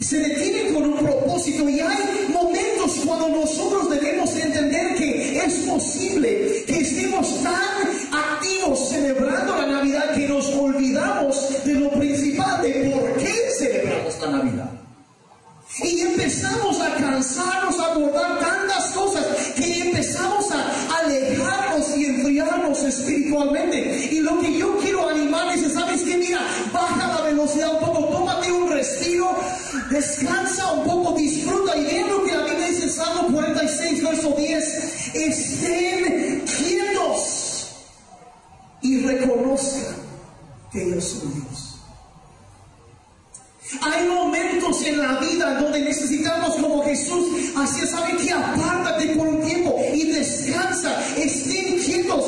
se 0.00 0.18
detiene 0.18 0.74
con 0.74 0.84
un 0.84 0.98
propósito 0.98 1.68
y 1.68 1.80
hay 1.80 2.28
momentos 2.32 3.00
cuando 3.04 3.28
nosotros 3.28 3.88
debemos 3.90 4.36
entender 4.36 4.94
que 4.96 5.38
es 5.38 5.54
posible 5.60 6.64
que 6.66 6.80
estemos 6.80 7.42
tan 7.42 7.54
activos 8.12 8.88
celebrando 8.90 9.56
la 9.56 9.66
Navidad 9.66 10.14
que 10.14 10.28
nos 10.28 10.48
olvidamos 10.54 11.64
de 11.64 11.74
lo 11.74 11.90
principal, 11.92 12.60
de 12.62 12.90
por 12.90 13.16
qué 13.16 13.32
celebramos 13.58 14.20
la 14.20 14.30
Navidad. 14.30 14.70
Y 15.82 16.00
empezamos 16.00 16.80
a 16.80 16.94
cansarnos, 16.94 17.78
a 17.78 17.92
abordar 17.92 18.38
tantas 18.38 18.92
cosas 18.92 19.26
que 19.56 19.82
empezamos 19.82 20.50
a 20.50 20.98
alejarnos 21.00 21.96
y 21.96 22.06
enfriarnos 22.06 22.82
espiritualmente. 22.82 24.08
Y 24.10 24.20
lo 24.20 24.40
que 24.40 24.58
yo 24.58 24.76
quiero 24.78 25.08
animarles 25.08 25.64
es, 25.64 25.74
¿sabes 25.74 26.02
qué? 26.02 26.16
Mira, 26.16 26.40
baja 26.72 27.08
la 27.08 27.20
velocidad 27.22 27.74
un 27.74 27.80
poco, 27.80 27.95
descansa 29.90 30.72
un 30.72 30.84
poco, 30.84 31.16
disfruta. 31.16 31.76
Y 31.76 31.84
vean 31.84 32.08
lo 32.08 32.24
que 32.24 32.32
la 32.32 32.44
Biblia 32.44 32.68
dice 32.68 32.84
en 32.84 32.90
Salmo 32.90 33.28
46, 33.32 34.02
verso 34.02 34.34
10. 34.36 35.14
Estén 35.14 36.44
quietos 36.44 37.66
y 38.82 39.00
reconozcan 39.00 39.96
que 40.72 40.90
yo 40.90 41.00
soy 41.00 41.28
Dios. 41.34 41.76
Hay 43.82 44.06
momentos 44.06 44.80
en 44.82 44.98
la 44.98 45.18
vida 45.18 45.60
donde 45.60 45.80
necesitamos 45.80 46.54
como 46.54 46.84
Jesús, 46.84 47.26
así 47.56 47.84
sabe 47.86 48.16
que 48.16 48.32
apártate 48.32 49.08
por 49.16 49.26
un 49.26 49.42
tiempo 49.42 49.76
y 49.92 50.12
descansa, 50.12 50.96
estén 51.16 51.78
quietos. 51.80 52.24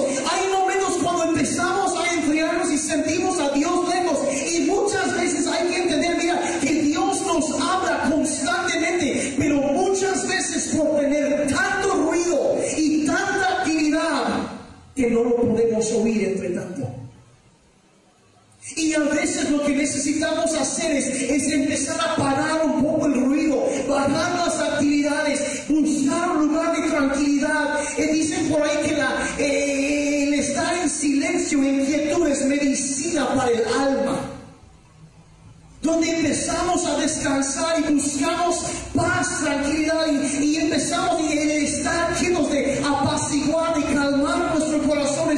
Que 14.99 15.09
no 15.11 15.23
lo 15.23 15.37
podemos 15.37 15.93
oír 15.93 16.25
entre 16.25 16.51
tanto. 16.51 16.83
Y 18.77 18.93
a 18.95 18.99
veces 18.99 19.49
lo 19.49 19.65
que 19.65 19.77
necesitamos 19.77 20.53
hacer 20.55 20.97
es, 20.97 21.07
es, 21.07 21.53
empezar 21.53 21.99
a 22.01 22.17
parar 22.17 22.67
un 22.67 22.83
poco 22.83 23.07
el 23.07 23.15
ruido, 23.15 23.65
bajar 23.89 24.35
las 24.45 24.59
actividades, 24.59 25.41
buscar 25.69 26.31
un 26.33 26.49
lugar 26.49 26.77
de 26.77 26.91
tranquilidad. 26.91 27.79
Eh, 27.97 28.13
dicen 28.13 28.49
por 28.49 28.61
ahí 28.61 28.77
que 28.85 28.97
la, 28.97 29.29
eh, 29.39 30.25
el 30.25 30.35
estar 30.35 30.77
en 30.77 30.91
silencio, 30.91 31.63
en 31.63 31.87
quietud 31.87 32.27
es 32.27 32.45
medicina 32.45 33.29
para 33.37 33.51
el 33.53 33.65
alma. 33.67 34.21
Donde 35.81 36.11
empezamos 36.11 36.85
a 36.87 36.97
descansar 36.99 37.77
y 37.79 37.93
buscamos 37.95 38.65
paz, 38.95 39.45
tranquilidad 39.45 40.07
y, 40.11 40.45
y 40.45 40.57
empezamos 40.57 41.23
a 41.23 41.35
estar 41.35 42.18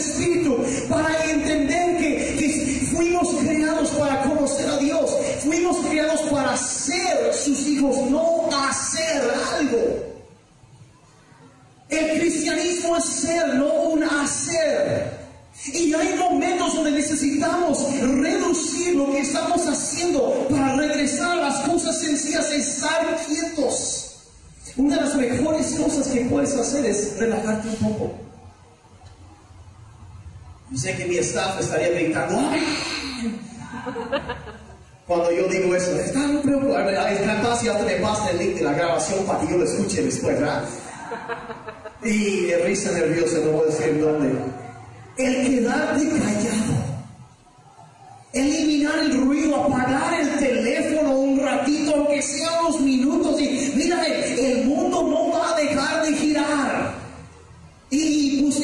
espíritu, 0.00 0.56
para 0.88 1.24
entender 1.30 1.96
que, 1.98 2.86
fuimos 2.90 3.28
creados 3.36 3.90
para 3.90 4.22
conocer 4.22 4.68
a 4.68 4.76
Dios, 4.78 5.10
fuimos 5.44 5.76
creados 5.86 6.20
para 6.22 6.56
ser 6.56 7.32
sus 7.32 7.66
hijos, 7.68 7.96
no 8.10 8.48
hacer 8.52 9.22
algo. 9.58 10.10
El 11.88 12.20
cristianismo 12.20 12.96
es 12.96 13.04
ser, 13.04 13.54
no 13.54 13.72
un 13.72 14.04
hacer. 14.04 15.20
Y 15.72 15.92
hay 15.92 16.14
momentos 16.16 16.74
donde 16.74 16.92
necesitamos 16.92 17.84
reducir 18.00 18.94
lo 18.94 19.10
que 19.10 19.20
estamos 19.20 19.66
haciendo 19.66 20.46
para 20.48 20.76
regresar 20.76 21.38
a 21.38 21.48
las 21.48 21.60
cosas 21.68 22.00
sencillas, 22.00 22.50
estar 22.50 23.18
quietos. 23.26 24.06
Una 24.76 24.96
de 24.96 25.02
las 25.02 25.14
mejores 25.16 25.74
cosas 25.74 26.06
que 26.08 26.20
puedes 26.22 26.54
hacer 26.54 26.86
es 26.86 27.18
relajarte 27.18 27.68
un 27.68 27.76
poco. 27.76 28.29
Yo 30.70 30.78
sé 30.78 30.96
que 30.96 31.04
mi 31.04 31.16
staff 31.18 31.58
estaría 31.58 31.90
gritando, 31.90 32.38
Cuando 35.06 35.32
yo 35.32 35.48
digo 35.48 35.74
eso, 35.74 35.98
está 35.98 36.20
muy 36.20 36.42
preocupado. 36.42 36.90
Es 36.90 37.60
si 37.60 37.68
hasta 37.68 37.84
me 37.84 37.96
pasa 37.96 38.30
el 38.30 38.38
link 38.38 38.54
de 38.54 38.62
la 38.62 38.72
grabación 38.74 39.26
para 39.26 39.40
que 39.40 39.50
yo 39.50 39.58
lo 39.58 39.64
escuche 39.64 40.02
después, 40.02 40.38
¿verdad? 40.38 40.62
Y 42.04 42.46
de 42.46 42.58
risa 42.64 42.92
nerviosa, 42.92 43.38
no 43.44 43.50
voy 43.50 43.62
a 43.62 43.70
decir 43.72 44.00
dónde. 44.00 44.32
El 45.16 45.48
quedarte 45.48 46.08
callado. 46.08 46.90
Eliminar 48.32 48.98
el 49.00 49.20
ruido, 49.22 49.64
apagar 49.64 50.20
el 50.20 50.38
teléfono 50.38 51.18
un 51.18 51.40
ratito, 51.40 51.96
aunque 51.96 52.22
sea 52.22 52.60
unos 52.60 52.80
minutos. 52.80 53.40
Y 53.40 53.72
mira, 53.74 54.06
el 54.06 54.66
mundo 54.66 55.02
no 55.02 55.32
va 55.36 55.52
a 55.52 55.60
dejar 55.60 56.06
de 56.06 56.12
girar. 56.12 56.94
Y 57.90 58.42
pues 58.42 58.60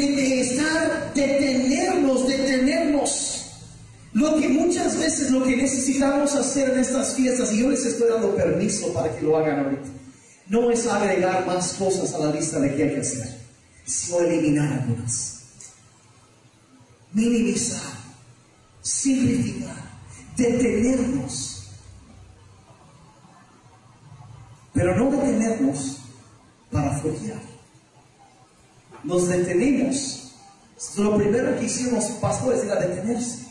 Lo 4.16 4.35
que 4.40 4.48
muchas 4.48 4.98
veces 4.98 5.31
lo 5.31 5.44
que 5.44 5.55
necesitamos 5.55 6.35
hacer 6.35 6.70
en 6.70 6.79
estas 6.79 7.14
fiestas, 7.14 7.52
y 7.52 7.61
yo 7.61 7.68
les 7.68 7.85
estoy 7.85 8.09
dando 8.09 8.35
permiso 8.35 8.90
para 8.94 9.14
que 9.14 9.20
lo 9.20 9.37
hagan 9.37 9.66
ahorita, 9.66 9.88
no 10.48 10.70
es 10.70 10.87
agregar 10.87 11.46
más 11.46 11.74
cosas 11.74 12.14
a 12.14 12.20
la 12.20 12.33
lista 12.33 12.59
de 12.59 12.74
qué 12.74 12.85
hay 12.85 12.94
que 12.94 13.00
hacer, 13.02 13.29
sino 13.85 14.20
eliminar 14.20 14.72
algunas. 14.72 15.42
Minimizar, 17.12 17.92
simplificar, 18.81 19.76
detenernos. 20.35 21.68
Pero 24.72 24.96
no 24.96 25.11
detenernos 25.11 25.98
para 26.72 26.98
follar. 27.00 27.42
Nos 29.05 29.29
detenemos. 29.29 30.33
Lo 30.96 31.18
primero 31.18 31.59
que 31.59 31.66
hicieron 31.66 31.96
los 31.96 32.05
pastores 32.12 32.64
era 32.64 32.81
detenerse, 32.81 33.46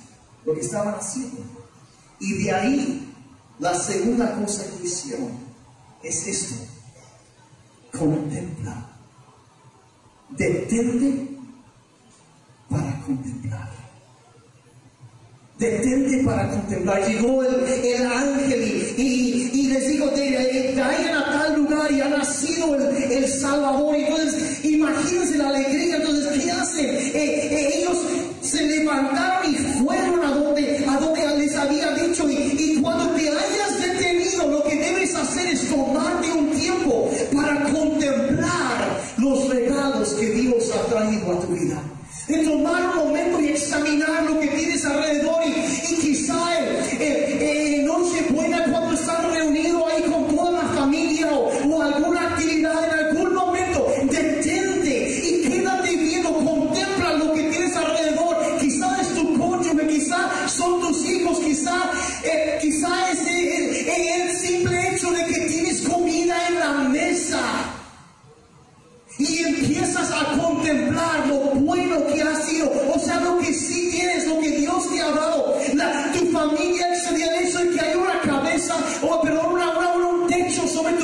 lo 0.45 0.53
que 0.53 0.61
estaban 0.61 0.95
haciendo. 0.95 1.41
Y 2.19 2.43
de 2.43 2.51
ahí, 2.51 3.13
la 3.59 3.77
segunda 3.77 4.33
cosa 4.35 4.63
que 4.77 4.87
hicieron 4.87 5.31
es 6.03 6.27
esto. 6.27 6.55
Contempla. 7.97 8.89
Detente 10.29 11.27
para 12.69 13.01
contemplar. 13.01 13.69
Detente 15.57 16.23
para 16.23 16.49
contemplar. 16.49 17.07
Llegó 17.07 17.43
el, 17.43 18.07
ángel 18.07 18.95
y, 18.97 19.67
les 19.67 19.87
dijo, 19.87 20.05
vayan 20.05 21.17
a 21.17 21.25
tal 21.25 21.55
lugar 21.55 21.91
y 21.91 22.01
ha 22.01 22.09
nacido 22.09 22.75
el, 22.75 23.27
Salvador. 23.27 23.95
Entonces, 23.95 24.65
imagínense 24.65 25.37
la 25.37 25.49
alegría. 25.49 25.97
Entonces, 25.97 26.43
¿qué 26.43 26.51
hacen? 26.51 26.85
Eh, 26.85 27.11
eh, 27.15 27.69
ellos 27.75 27.97
se 28.45 28.63
levantaron 28.63 29.51
y 29.51 29.55
fueron 29.55 30.23
a 30.23 30.31
donde, 30.31 30.85
a 30.87 30.99
donde 30.99 31.37
les 31.37 31.55
había 31.55 31.91
dicho. 31.91 32.29
Y, 32.29 32.79
cuando 32.81 33.09
te 33.15 33.29
hayas 33.29 33.79
detenido, 33.81 34.47
lo 34.51 34.63
que 34.63 34.75
debes 34.75 35.15
hacer 35.15 35.47
es 35.47 35.69
tomarte 35.69 36.31
un 36.31 36.51
tiempo 36.51 37.09
para 37.35 37.63
contemplar 37.63 38.99
los 39.17 39.49
regalos 39.49 40.09
que 40.13 40.27
Dios 40.27 40.71
ha 40.71 40.85
traído 40.87 41.31
a 41.31 41.39
tu 41.39 41.47
vida 41.47 41.81
de 42.27 42.37
tomar 42.43 42.89
un 42.89 43.05
momento 43.05 43.39
y 43.39 43.49
examinar 43.49 44.23
lo 44.23 44.34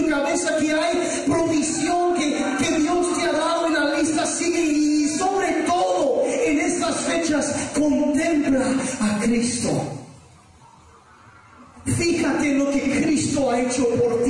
tu 0.01 0.09
cabeza, 0.09 0.57
que 0.57 0.73
hay 0.73 1.23
provisión 1.27 2.13
que, 2.15 2.35
que 2.59 2.79
Dios 2.79 3.07
te 3.17 3.23
ha 3.25 3.31
dado 3.31 3.67
en 3.67 3.73
la 3.73 3.99
lista, 3.99 4.25
sigue 4.25 4.61
y 4.61 5.07
sobre 5.07 5.51
todo 5.67 6.23
en 6.27 6.59
estas 6.59 6.95
fechas 7.01 7.55
contempla 7.73 8.65
a 8.99 9.19
Cristo. 9.19 9.69
Fíjate 11.85 12.51
en 12.51 12.59
lo 12.59 12.71
que 12.71 13.01
Cristo 13.01 13.51
ha 13.51 13.59
hecho 13.59 13.87
por 13.89 14.20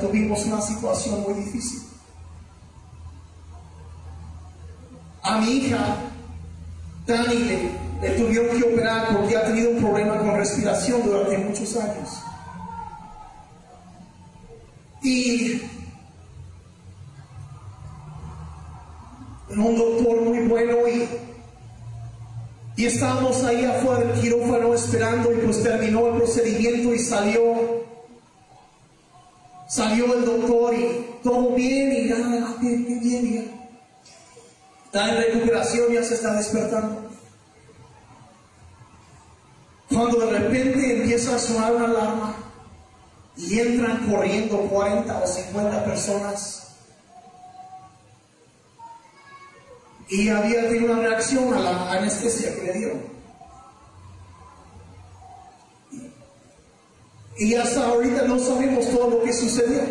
tuvimos 0.00 0.44
una 0.46 0.60
situación 0.60 1.22
muy 1.22 1.34
difícil. 1.34 1.82
A 5.22 5.38
mi 5.38 5.50
hija, 5.50 5.96
Dani, 7.06 7.34
le, 7.34 7.70
le 8.02 8.10
tuvieron 8.10 8.58
que 8.58 8.64
operar 8.64 9.16
porque 9.16 9.36
ha 9.36 9.44
tenido 9.44 9.70
un 9.70 9.78
problema 9.78 10.18
con 10.18 10.36
respiración 10.36 11.02
durante 11.02 11.38
muchos 11.38 11.76
años. 11.76 12.10
Y 15.02 15.62
un 19.50 19.76
doctor 19.76 20.20
muy 20.22 20.40
bueno 20.48 20.88
y, 20.88 21.08
y 22.76 22.86
estábamos 22.86 23.42
ahí 23.44 23.64
afuera 23.64 24.00
del 24.00 24.20
quirófano 24.20 24.74
esperando 24.74 25.32
y 25.32 25.36
pues 25.36 25.62
terminó 25.62 26.08
el 26.08 26.14
procedimiento 26.16 26.92
y 26.94 26.98
salió 26.98 27.83
salió 29.74 30.14
el 30.14 30.24
doctor 30.24 30.72
y 30.72 31.18
todo 31.24 31.50
bien 31.50 31.92
y 31.92 32.04
nada, 32.08 32.54
bien, 32.60 32.84
bien, 32.86 33.00
bien, 33.00 33.60
Está 34.84 35.08
en 35.08 35.16
recuperación, 35.16 35.92
ya 35.92 36.04
se 36.04 36.14
está 36.14 36.34
despertando. 36.34 37.10
Cuando 39.88 40.18
de 40.20 40.38
repente 40.38 41.00
empieza 41.00 41.34
a 41.34 41.38
sonar 41.40 41.74
una 41.74 41.86
alarma 41.86 42.36
y 43.36 43.58
entran 43.58 44.08
corriendo 44.08 44.58
40 44.58 45.18
o 45.18 45.26
50 45.26 45.84
personas. 45.84 46.76
Y 50.08 50.28
había 50.28 50.68
tenido 50.68 50.92
una 50.92 51.02
reacción 51.02 51.52
a 51.52 51.58
la 51.58 51.92
anestesia 51.94 52.54
que 52.54 52.62
le 52.62 52.72
dieron. 52.74 53.13
Y 57.38 57.54
hasta 57.54 57.86
ahorita 57.86 58.22
no 58.22 58.38
sabemos 58.38 58.88
todo 58.90 59.10
lo 59.10 59.22
que 59.22 59.32
sucedió. 59.32 59.82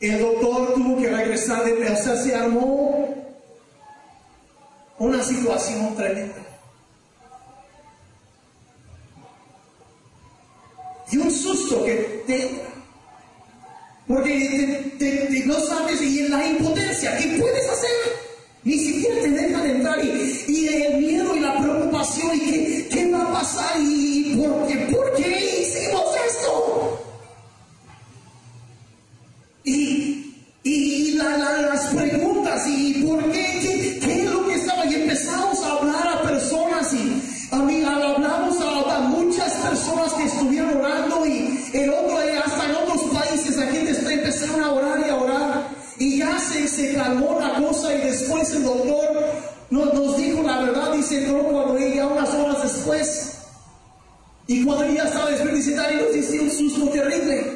El 0.00 0.18
doctor 0.18 0.74
tuvo 0.74 0.96
que 1.00 1.08
regresar 1.08 1.64
de 1.64 1.92
o 1.92 1.96
se 1.96 2.34
armó 2.34 3.14
una 4.98 5.22
situación 5.22 5.94
tremenda. 5.96 6.50
y 11.12 11.16
un 11.16 11.30
susto 11.30 11.84
que 11.84 12.22
te 12.26 12.50
porque 14.06 14.94
te, 14.98 15.42
no 15.46 15.54
sabes 15.60 16.02
y 16.02 16.20
en 16.20 16.30
la 16.32 16.44
impotencia, 16.44 17.16
¿qué 17.16 17.38
puedes 17.40 17.68
hacer? 17.68 17.90
Ni 18.64 18.76
siquiera 18.76 19.22
te 19.22 19.30
dejan 19.30 19.66
entrar 19.66 20.04
y, 20.04 20.44
y 20.48 20.68
el 20.68 20.98
miedo 20.98 21.36
y 21.36 21.40
la 21.40 21.56
preocupación 21.60 22.34
y 22.34 22.40
qué, 22.40 22.88
qué 22.92 23.10
va 23.10 23.22
a 23.22 23.32
pasar 23.32 23.80
y 23.80 24.34
por 24.36 24.66
qué, 24.66 24.76
por 24.92 25.14
qué 25.14 25.59
y 32.70 33.04
por 33.04 33.30
qué, 33.30 33.98
qué, 34.02 34.22
es 34.22 34.30
lo 34.30 34.46
que 34.46 34.54
estaba 34.54 34.86
y 34.86 34.94
empezamos 34.94 35.62
a 35.64 35.72
hablar 35.72 36.08
a 36.08 36.22
personas 36.22 36.92
y 36.92 37.22
a 37.50 37.56
mí 37.56 37.82
hablamos 37.82 38.56
a, 38.60 39.00
muchas 39.00 39.52
personas 39.54 40.12
que 40.14 40.24
estuvieron 40.24 40.76
orando 40.76 41.26
y 41.26 41.64
en 41.72 41.90
otro, 41.90 42.18
hasta 42.44 42.64
en 42.66 42.74
otros 42.76 43.02
países 43.12 43.56
la 43.56 43.66
gente 43.66 43.90
está 43.92 44.12
empezando 44.12 44.64
a 44.64 44.72
orar 44.72 45.04
y 45.06 45.10
a 45.10 45.16
orar. 45.16 45.68
Y 45.98 46.18
ya 46.18 46.38
se, 46.38 46.66
se 46.68 46.94
calmó 46.94 47.38
la 47.40 47.54
cosa 47.54 47.94
y 47.94 47.98
después 47.98 48.52
el 48.54 48.64
doctor 48.64 49.24
nos, 49.70 49.94
nos 49.94 50.16
dijo 50.16 50.42
la 50.42 50.60
verdad, 50.60 50.92
dice 50.92 51.26
no 51.28 51.42
cuando 51.44 51.78
ella 51.78 52.06
unas 52.06 52.34
horas 52.34 52.62
después 52.62 53.30
y 54.46 54.64
cuando 54.64 54.84
ella 54.84 55.04
estaba 55.04 55.30
despierta 55.30 55.54
dice 55.54 55.74
Dani 55.76 55.96
nos 56.02 56.12
dice 56.12 56.40
un 56.40 56.50
susto 56.50 56.88
terrible 56.88 57.49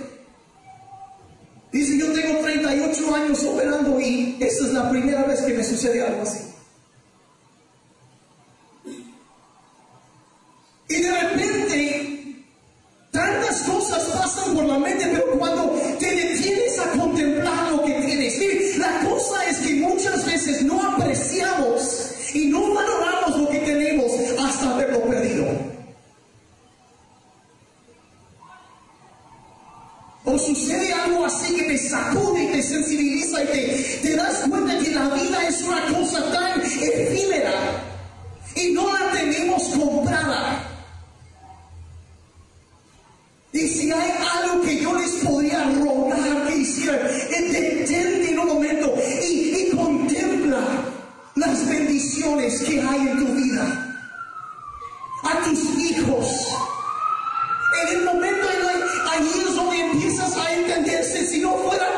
entenderse 60.54 61.26
si 61.26 61.40
no 61.40 61.56
fuera 61.56 61.93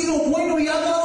sido 0.00 0.18
bueno 0.18 0.58
y 0.58 0.68
ha 0.68 0.80
dado 0.80 0.99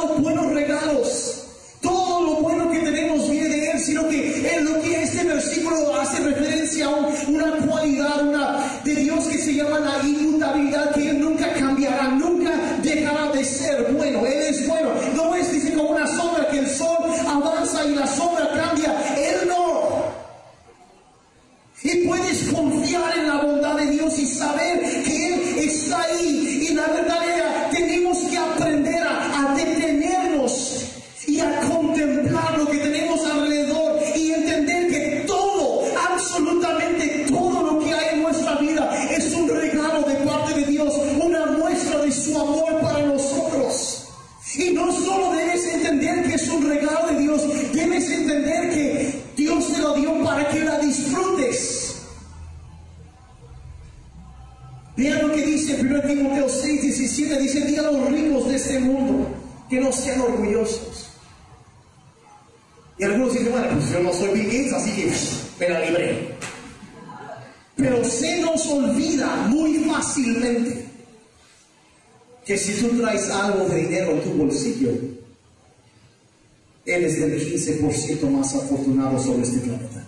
afortunados 78.56 79.24
sobre 79.24 79.42
este 79.42 79.58
planeta. 79.58 80.04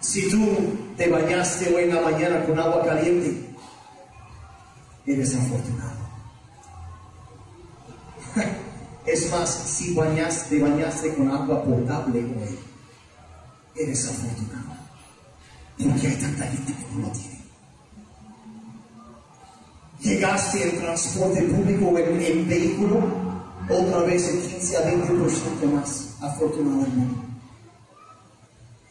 Si 0.00 0.28
tú 0.28 0.46
te 0.96 1.08
bañaste 1.08 1.74
hoy 1.74 1.84
en 1.84 1.94
la 1.94 2.02
mañana 2.02 2.44
con 2.44 2.58
agua 2.58 2.84
caliente, 2.84 3.48
eres 5.06 5.34
afortunado. 5.34 6.02
Es 9.04 9.28
más, 9.32 9.50
si 9.50 9.94
bañaste, 9.94 10.60
bañaste 10.60 11.12
con 11.14 11.28
agua 11.28 11.64
potable 11.64 12.20
hoy, 12.20 12.58
eres 13.74 14.08
afortunado. 14.08 14.76
Porque 15.76 16.06
hay 16.06 16.16
tanta 16.16 16.46
gente 16.46 16.72
que 16.72 16.94
no 16.94 17.06
lo 17.06 17.12
tiene. 17.12 17.42
Llegaste 20.00 20.68
en 20.68 20.78
transporte 20.78 21.42
público 21.42 21.98
en, 21.98 22.20
en 22.20 22.48
vehículo 22.48 23.31
otra 23.68 24.00
vez 24.00 24.28
el 24.28 24.40
15 24.40 24.76
a 24.76 24.92
20% 24.92 25.72
más, 25.72 26.16
afortunadamente. 26.20 27.32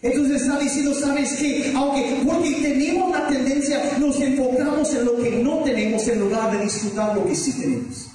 Entonces 0.02 0.42
está 0.42 0.58
diciendo, 0.58 0.94
¿sabes 0.96 1.34
qué? 1.34 1.72
Aunque, 1.76 2.24
porque 2.26 2.52
tenemos 2.62 3.12
la 3.12 3.28
tendencia, 3.28 3.98
nos 4.00 4.20
enfocamos 4.20 4.94
en 4.96 5.06
lo 5.06 5.16
que 5.18 5.30
no 5.44 5.60
tenemos 5.60 6.08
en 6.08 6.20
lugar 6.20 6.52
de 6.52 6.64
disfrutar 6.64 7.16
lo 7.16 7.26
que 7.26 7.36
sí 7.36 7.54
tenemos. 7.54 8.08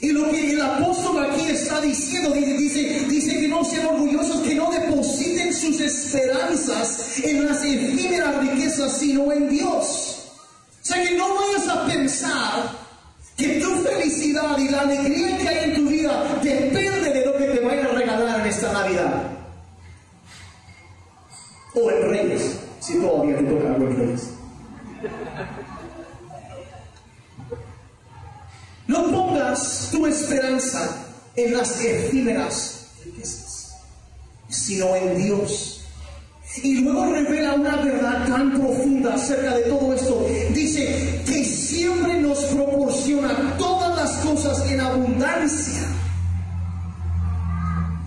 Y 0.00 0.12
lo 0.12 0.30
que 0.30 0.52
el 0.52 0.60
apóstol 0.60 1.24
aquí 1.24 1.48
está 1.48 1.80
diciendo, 1.80 2.30
dice, 2.30 3.06
dice 3.08 3.40
que 3.40 3.48
no 3.48 3.64
sean 3.64 3.86
orgullosos, 3.86 4.42
que 4.42 4.54
no 4.54 4.70
depositen 4.70 5.52
sus 5.52 5.80
esperanzas 5.80 7.18
en 7.24 7.46
las 7.46 7.64
efímeras 7.64 8.36
riquezas, 8.46 8.98
sino 8.98 9.32
en 9.32 9.48
Dios. 9.48 10.32
O 10.82 10.86
sea, 10.86 11.02
que 11.02 11.16
no 11.16 11.34
vayas 11.34 11.68
a 11.68 11.86
pensar 11.86 12.85
que 13.36 13.60
tu 13.60 13.82
felicidad 13.82 14.56
y 14.58 14.68
la 14.68 14.80
alegría 14.80 15.36
que 15.36 15.48
hay 15.48 15.70
en 15.70 15.74
tu 15.74 15.88
vida 15.88 16.24
depende 16.42 17.10
de 17.12 17.26
lo 17.26 17.36
que 17.36 17.44
te 17.44 17.60
vayan 17.60 17.86
a 17.86 17.90
regalar 17.90 18.40
en 18.40 18.46
esta 18.46 18.72
Navidad. 18.72 19.22
O 21.74 21.90
en 21.90 22.10
Reyes, 22.10 22.58
si 22.80 22.98
todavía 22.98 23.36
te 23.36 23.44
toca 23.44 23.74
algo 23.74 23.86
en 23.88 23.96
Reyes. 23.96 24.30
No 28.86 29.10
pongas 29.10 29.88
tu 29.90 30.06
esperanza 30.06 31.04
en 31.34 31.52
las 31.56 31.80
efímeras 31.84 32.86
riquezas, 33.04 33.76
sino 34.48 34.96
en 34.96 35.16
Dios. 35.18 35.82
Y 36.62 36.80
luego 36.80 37.12
revela 37.12 37.54
una 37.54 37.76
verdad 37.76 38.26
tan 38.26 38.52
profunda 38.52 39.14
acerca 39.14 39.56
de 39.56 39.64
todo 39.64 39.92
esto. 39.92 40.26
Dice, 40.54 40.85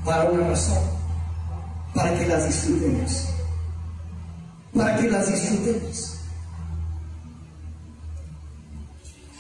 para 0.04 0.30
una 0.32 0.48
razón, 0.50 0.84
para 1.94 2.18
que 2.18 2.28
las 2.28 2.46
disfrutemos, 2.48 3.30
para 4.76 4.98
que 4.98 5.10
las 5.10 5.32
disfrutemos. 5.32 6.20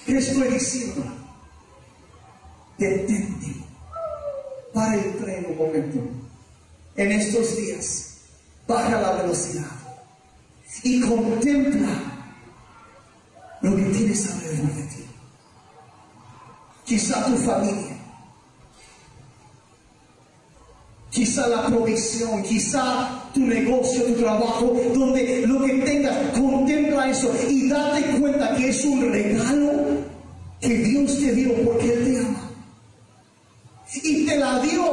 ¿Qué 0.05 0.17
estoy 0.17 0.47
diciendo? 0.47 1.03
Detente, 2.77 3.55
para 4.73 4.95
el 4.95 5.17
tren 5.17 5.45
un 5.49 5.57
momento. 5.57 5.99
En 6.95 7.11
estos 7.11 7.57
días, 7.57 8.17
baja 8.67 9.01
la 9.01 9.11
velocidad 9.21 9.71
y 10.83 11.01
contempla 11.01 11.89
lo 13.61 13.75
que 13.75 13.83
tienes 13.83 14.31
alrededor 14.31 14.73
de 14.73 14.83
ti. 14.83 15.05
Quizá 16.85 17.25
tu 17.25 17.37
familia, 17.37 17.88
quizá 21.19 21.49
la 21.49 21.65
provisión, 21.67 22.41
quizá 22.43 23.29
tu 23.33 23.41
negocio, 23.41 24.05
tu 24.05 24.13
trabajo, 24.13 24.73
donde 24.93 25.45
lo 25.45 25.61
que 25.65 25.73
tengas, 25.79 26.15
contempla 26.31 27.09
eso 27.09 27.29
y 27.49 27.67
date 27.67 28.19
cuenta 28.21 28.55
que 28.55 28.69
es 28.69 28.85
un 28.85 29.11
regalo 29.11 29.71
que 30.61 30.69
Dios 30.69 31.19
te 31.19 31.35
dio 31.35 31.53
porque 31.65 31.91
Él 31.91 32.05
te 32.05 32.19
ama. 32.19 32.51
Y 34.01 34.25
te 34.25 34.37
la 34.37 34.61
dio 34.61 34.85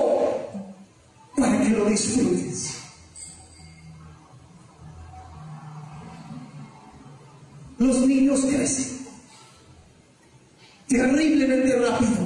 para 1.36 1.60
que 1.62 1.68
lo 1.68 1.84
disfrutes. 1.84 2.74
Los 7.78 8.00
niños 8.00 8.40
crecen 8.46 8.96
terriblemente 10.88 11.76
rápido. 11.76 12.25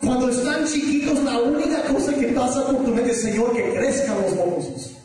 Cuando 0.00 0.30
están 0.30 0.66
chiquitos, 0.66 1.22
la 1.24 1.38
única 1.38 1.82
cosa 1.84 2.14
que 2.14 2.28
pasa 2.28 2.66
por 2.66 2.76
tu 2.84 2.94
mente, 2.94 3.14
Señor, 3.14 3.54
que 3.54 3.74
crezcan 3.74 4.22
los 4.22 4.34
mocosos. 4.34 4.96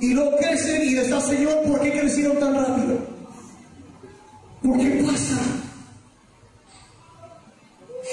Y 0.00 0.14
lo 0.14 0.36
crecen 0.36 0.82
y 0.84 0.96
está, 0.96 1.20
Señor, 1.20 1.62
¿por 1.62 1.80
qué 1.80 1.92
crecieron 1.92 2.38
tan 2.38 2.54
rápido? 2.54 2.98
¿Por 4.62 4.78
qué 4.78 5.04
pasa? 5.06 5.38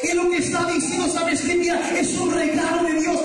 Y 0.04 0.14
lo 0.16 0.30
que 0.30 0.38
está 0.38 0.66
diciendo, 0.72 1.08
¿sabes 1.08 1.42
qué? 1.42 1.56
Mira, 1.56 2.00
es 2.00 2.16
un 2.20 2.32
regalo 2.32 2.84
de 2.84 3.00
Dios. 3.00 3.20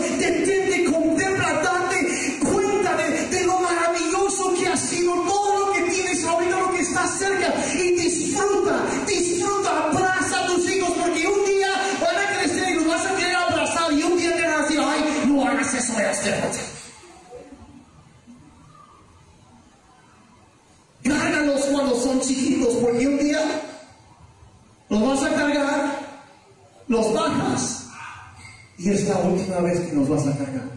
Vez 29.63 29.81
que 29.81 29.93
nos 29.93 30.09
vas 30.09 30.27
a 30.27 30.37
cargar. 30.37 30.69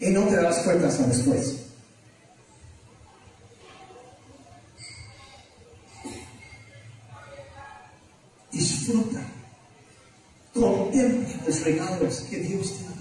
Y 0.00 0.10
no 0.10 0.22
te 0.24 0.36
das 0.36 0.58
cuenta 0.58 0.88
hasta 0.88 1.06
después. 1.06 1.56
Disfruta, 8.50 9.20
contempla 10.54 11.34
los 11.46 11.64
regalos 11.64 12.20
que 12.28 12.36
Dios 12.38 12.78
te 12.78 12.84
ha 12.84 12.90
dado. 12.90 13.00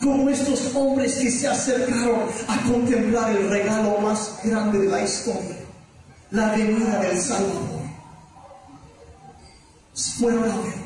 Como 0.00 0.28
estos 0.28 0.74
hombres 0.74 1.14
que 1.14 1.30
se 1.30 1.48
acercaron 1.48 2.28
a 2.48 2.62
contemplar 2.70 3.34
el 3.34 3.48
regalo 3.48 3.98
más 3.98 4.40
grande 4.44 4.80
de 4.80 4.88
la 4.88 5.02
historia, 5.02 5.56
la 6.30 6.52
venida 6.52 7.00
del 7.00 7.18
Salvador. 7.18 7.82
Fueron 9.94 10.44
a 10.44 10.56
verlo. 10.56 10.81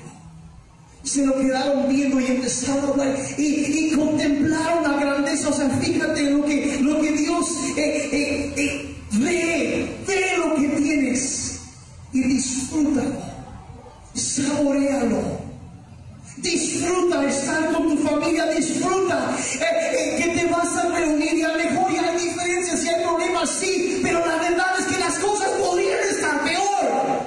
Se 1.07 1.25
lo 1.25 1.39
quedaron 1.39 1.89
viendo 1.89 2.19
y 2.19 2.27
empezaron 2.27 2.85
a 2.85 2.89
hablar 2.89 3.17
y, 3.39 3.43
y 3.43 3.93
contemplaron 3.93 4.83
la 4.83 5.01
grandeza. 5.01 5.49
O 5.51 5.53
sea, 5.53 5.71
fíjate 5.71 6.31
lo 6.31 6.45
que, 6.45 6.79
lo 6.83 7.01
que 7.01 7.13
Dios 7.13 7.47
eh, 7.77 8.09
eh, 8.13 8.53
eh, 8.57 8.97
ve, 9.13 9.97
ve 10.05 10.21
lo 10.37 10.57
que 10.57 10.69
tienes 10.83 11.61
y 12.13 12.23
disfrútalo, 12.23 13.23
saborealo. 14.15 15.47
Disfruta 16.39 17.25
estar 17.25 17.73
con 17.73 17.97
tu 17.97 18.03
familia, 18.03 18.47
disfruta 18.47 19.37
que 20.19 20.35
te 20.37 20.47
vas 20.51 20.77
a 20.77 20.89
reunir 20.89 21.35
y 21.35 21.43
a 21.43 21.49
lo 21.49 21.57
mejor 21.57 21.93
ya 21.95 22.03
hay 22.03 22.19
diferencias 22.19 22.85
y 22.85 22.89
hay 22.89 23.05
problemas, 23.05 23.49
sí, 23.49 24.01
pero 24.03 24.27
la 24.27 24.37
verdad 24.37 24.67
es 24.81 24.87
que 24.87 24.99
las 24.99 25.19
cosas 25.21 25.49
podrían 25.61 26.01
estar 26.11 26.43
peor. 26.43 27.21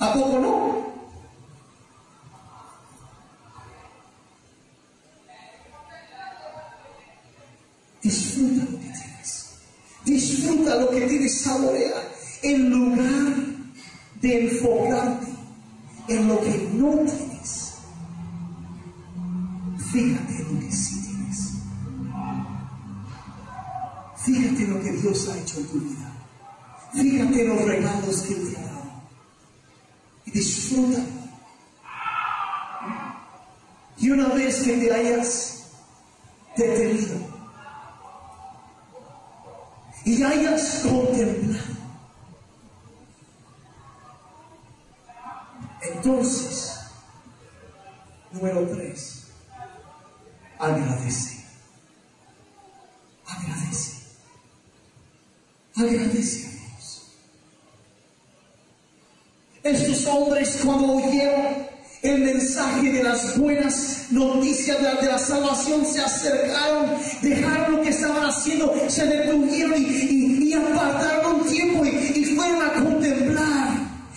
¿A 0.00 0.12
poco 0.12 0.38
no? 0.40 0.65
Disfruta 8.06 8.62
lo 8.70 8.78
que 8.78 8.86
tienes. 8.86 9.46
Disfruta 10.04 10.76
lo 10.76 10.90
que 10.90 11.00
tienes, 11.08 11.40
saborea. 11.40 12.08
En 12.42 12.70
lugar 12.70 13.34
de 14.20 14.46
enfocarte 14.46 15.26
en 16.06 16.28
lo 16.28 16.40
que 16.40 16.70
no 16.74 16.90
tienes, 17.00 17.72
fíjate 19.92 20.36
en 20.36 20.54
lo 20.54 20.60
que 20.60 20.72
sí 20.72 21.02
tienes. 21.02 21.52
Fíjate 24.24 24.66
lo 24.68 24.80
que 24.80 24.92
Dios 24.92 25.28
ha 25.28 25.38
hecho 25.38 25.58
en 25.58 25.66
tu 25.66 25.80
vida. 25.80 26.12
Fíjate 26.92 27.42
en 27.42 27.48
los 27.48 27.62
regalos 27.64 28.22
que 28.22 28.34
te 28.36 28.56
ha 28.56 28.62
dado. 28.62 29.02
Y 30.26 30.30
disfruta. 30.30 31.00
Y 33.98 34.10
una 34.10 34.28
vez 34.28 34.62
que 34.62 34.76
te 34.76 34.94
hayas 34.94 35.45
contemplado, 40.96 41.76
entonces, 45.82 46.78
número 48.32 48.66
tres, 48.68 49.26
agradece. 50.58 51.44
Agradece. 53.26 53.92
Agradece 55.76 56.46
a 56.46 56.50
Dios. 56.50 57.02
Estos 59.62 60.06
hombres 60.06 60.60
cuando 60.64 60.94
oyeron 60.94 61.66
el 62.02 62.20
mensaje 62.20 62.92
de 62.92 63.02
las 63.02 63.36
buenas 63.38 64.06
noticias 64.10 64.78
de 64.78 64.84
la, 64.84 64.94
de 64.94 65.06
la 65.08 65.18
salvación 65.18 65.84
se 65.84 66.00
acercaron, 66.00 66.86
dejaron 67.20 67.76
lo 67.76 67.82
que 67.82 67.88
estaban 67.88 68.26
haciendo, 68.26 68.72
se 68.88 69.06
detuvieron 69.06 69.82
y, 69.82 70.25
apartaron 70.56 71.44
tiempo 71.46 71.84
y, 71.84 72.24
fueron 72.36 72.62
a 72.62 72.72
contemplar. 72.72 73.68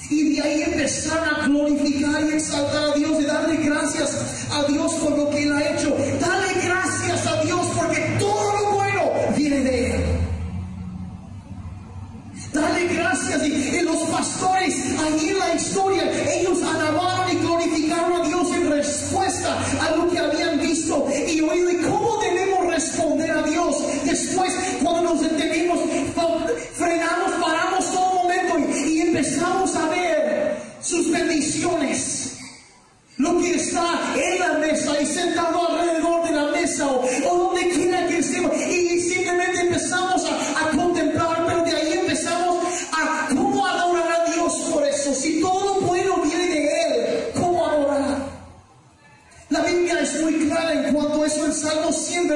Y 0.09 0.35
de 0.35 0.41
ahí 0.41 0.61
empezaron 0.63 1.35
a 1.35 1.47
glorificar 1.47 2.23
y 2.23 2.33
exaltar 2.33 2.91
a 2.91 2.93
Dios 2.95 3.21
y 3.21 3.25
darle 3.25 3.57
gracias 3.57 4.47
a 4.51 4.63
Dios 4.63 4.93
por 4.93 5.17
lo 5.17 5.29
que 5.29 5.43
Él 5.43 5.53
ha 5.53 5.69
hecho. 5.71 5.95
Dale 6.19 6.53
gracias 6.65 7.27
a 7.27 7.43
Dios 7.43 7.67
porque 7.77 8.01
todo 8.19 8.53
lo 8.53 8.71
bueno 8.73 9.11
viene 9.37 9.59
de 9.59 9.91
Él. 9.91 10.03
Dale 12.53 12.87
gracias. 12.87 13.47
Y, 13.47 13.51
y 13.51 13.81
los 13.81 13.99
pastores, 14.09 14.75
allí 15.05 15.29
en 15.29 15.39
la 15.39 15.53
historia, 15.53 15.98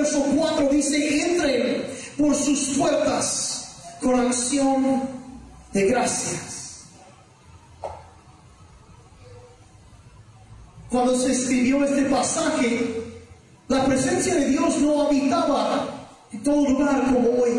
verso 0.04 0.26
4 0.36 0.70
dice, 0.70 1.26
entren 1.26 1.86
por 2.18 2.36
sus 2.36 2.78
puertas 2.78 3.96
con 4.02 4.20
acción 4.20 5.02
de 5.72 5.86
gracias. 5.88 6.84
Cuando 10.90 11.18
se 11.18 11.32
escribió 11.32 11.84
este 11.86 12.04
pasaje, 12.04 13.02
la 13.70 13.86
presencia 13.86 14.36
de 14.36 14.50
Dios 14.50 14.78
no 14.80 15.08
habitaba 15.08 15.88
en 16.32 16.44
todo 16.44 16.70
lugar 16.70 17.02
como 17.06 17.30
hoy. 17.42 17.52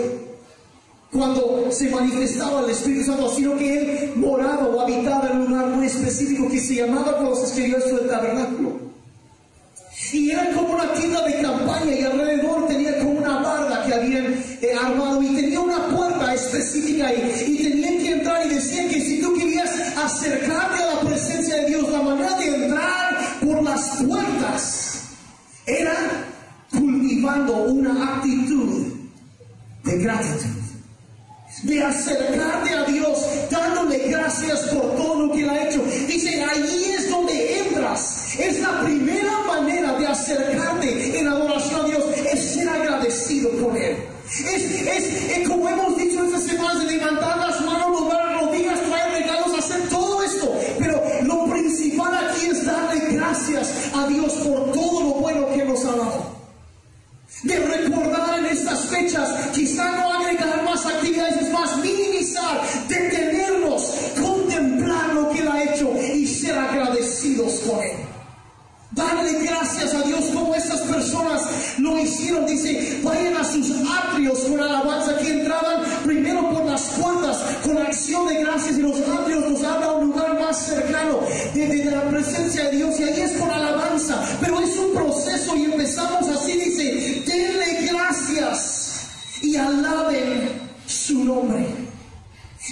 Cuando 1.11 1.68
se 1.70 1.88
manifestaba 1.90 2.61
el 2.61 2.70
Espíritu 2.70 3.07
Santo, 3.07 3.30
sino 3.30 3.57
que 3.57 3.78
Él 3.78 4.12
moraba 4.16 4.66
o 4.66 4.80
habitaba 4.80 5.30
en 5.30 5.38
un 5.38 5.49
lugar 5.49 5.66
muy 5.68 5.86
específico 5.86 6.49
que 6.49 6.61
se 6.61 6.74
llamaba 6.74 7.16
cuando 7.16 7.36
se 7.36 7.47
escribió 7.47 7.78
esto 7.78 7.97
del 7.97 8.09
tabernáculo. 8.09 8.84
Y 10.14 10.30
era 10.30 10.48
como 10.52 10.74
una 10.74 10.92
tienda 10.92 11.22
de 11.22 11.42
campaña 11.42 11.92
y 11.92 12.04
alrededor 12.04 12.68
tenía 12.68 12.96
como 13.00 13.18
una 13.18 13.36
barda 13.40 13.84
que 13.84 13.94
habían 13.94 14.26
eh, 14.62 14.68
armado 14.80 15.20
y 15.20 15.34
tenía 15.34 15.58
una 15.58 15.88
puerta 15.88 16.32
específica 16.32 17.12
y, 17.12 17.18
y 17.48 17.64
tenían 17.64 17.98
que 17.98 18.12
entrar 18.12 18.46
y 18.46 18.50
decían 18.50 18.88
que 18.90 19.00
si 19.00 19.20
tú 19.20 19.34
querías 19.34 19.72
acercarte 19.96 20.84
a 20.84 20.94
la 20.94 21.00
presencia 21.00 21.56
de 21.56 21.66
Dios, 21.66 21.90
la 21.90 22.02
manera 22.02 22.38
de 22.38 22.64
entrar 22.64 23.40
por 23.44 23.60
las 23.64 24.04
puertas 24.04 25.02
era 25.66 25.96
cultivando 26.70 27.64
una 27.64 28.14
actitud 28.14 28.92
de 29.82 29.98
gratitud 29.98 30.63
de 31.62 31.82
acercarte 31.82 32.74
a 32.74 32.84
Dios, 32.84 33.18
dándole 33.50 33.98
gracias 34.09 34.61
por 34.68 34.96
todo 34.96 35.26
lo 35.26 35.32
que 35.32 35.42
Él 35.42 35.50
ha 35.50 35.68
hecho. 35.68 35.82
Dice, 36.07 36.42
allí 36.42 36.84
es 36.96 37.11
donde 37.11 37.59
entras. 37.61 38.34
Es 38.38 38.61
la 38.61 38.80
primera 38.82 39.38
manera 39.46 39.94
de 39.94 40.07
acercarte 40.07 41.18
en 41.18 41.28
adoración 41.28 41.84
a 41.84 41.88
Dios, 41.88 42.05
es 42.32 42.40
ser 42.40 42.68
agradecido 42.68 43.50
por 43.50 43.76
Él. 43.76 43.96
Es, 44.26 45.38
es, 45.38 45.48
como 45.48 45.68
hemos 45.68 45.96
dicho 45.96 46.24
esta 46.24 46.40
semana, 46.40 46.80
de 46.80 46.92
levantar 46.92 47.36
las 47.38 47.61
manos, 47.61 48.00
doblar 48.00 48.32
las 48.32 48.42
rodillas, 48.42 48.80
traer 48.80 49.22
regalos, 49.22 49.59
hacer 49.59 49.88
todo 49.88 50.22
esto. 50.22 50.52
Pero 50.78 51.02
lo 51.22 51.44
principal 51.50 52.12
aquí 52.14 52.46
es 52.46 52.64
darle 52.64 53.00
gracias 53.12 53.72
a 53.94 54.09
Dios 54.09 54.32
por 54.32 54.72
todo 54.72 55.02
lo 55.02 55.18
que 55.18 55.24
Darle 69.14 69.44
gracias 69.44 69.94
a 69.94 70.02
Dios 70.02 70.24
como 70.34 70.54
estas 70.54 70.80
personas 70.80 71.42
lo 71.78 71.98
hicieron. 71.98 72.46
Dice, 72.46 73.00
vayan 73.02 73.36
a 73.36 73.44
sus 73.44 73.70
atrios 73.88 74.40
con 74.40 74.60
alabanza 74.60 75.16
que 75.18 75.30
entraban 75.30 75.82
primero 76.04 76.50
por 76.50 76.64
las 76.64 76.82
puertas 76.82 77.38
con 77.64 77.78
acción 77.78 78.26
de 78.26 78.40
gracias 78.40 78.78
y 78.78 78.82
los 78.82 78.98
atrios 79.00 79.50
nos 79.50 79.62
habla 79.62 79.86
a 79.86 79.92
un 79.92 80.08
lugar 80.08 80.40
más 80.40 80.58
cercano 80.66 81.20
de, 81.54 81.84
la 81.84 82.02
presencia 82.08 82.64
de 82.64 82.76
Dios 82.76 82.98
y 82.98 83.04
ahí 83.04 83.20
es 83.20 83.32
con 83.32 83.50
alabanza. 83.50 84.20
Pero 84.40 84.60
es 84.60 84.76
un 84.76 84.92
proceso 84.94 85.56
y 85.56 85.64
empezamos 85.64 86.28
así, 86.28 86.52
dice, 86.52 87.22
denle 87.24 87.86
gracias 87.86 89.00
y 89.42 89.56
alaben 89.56 90.60
su 90.86 91.24
nombre. 91.24 91.66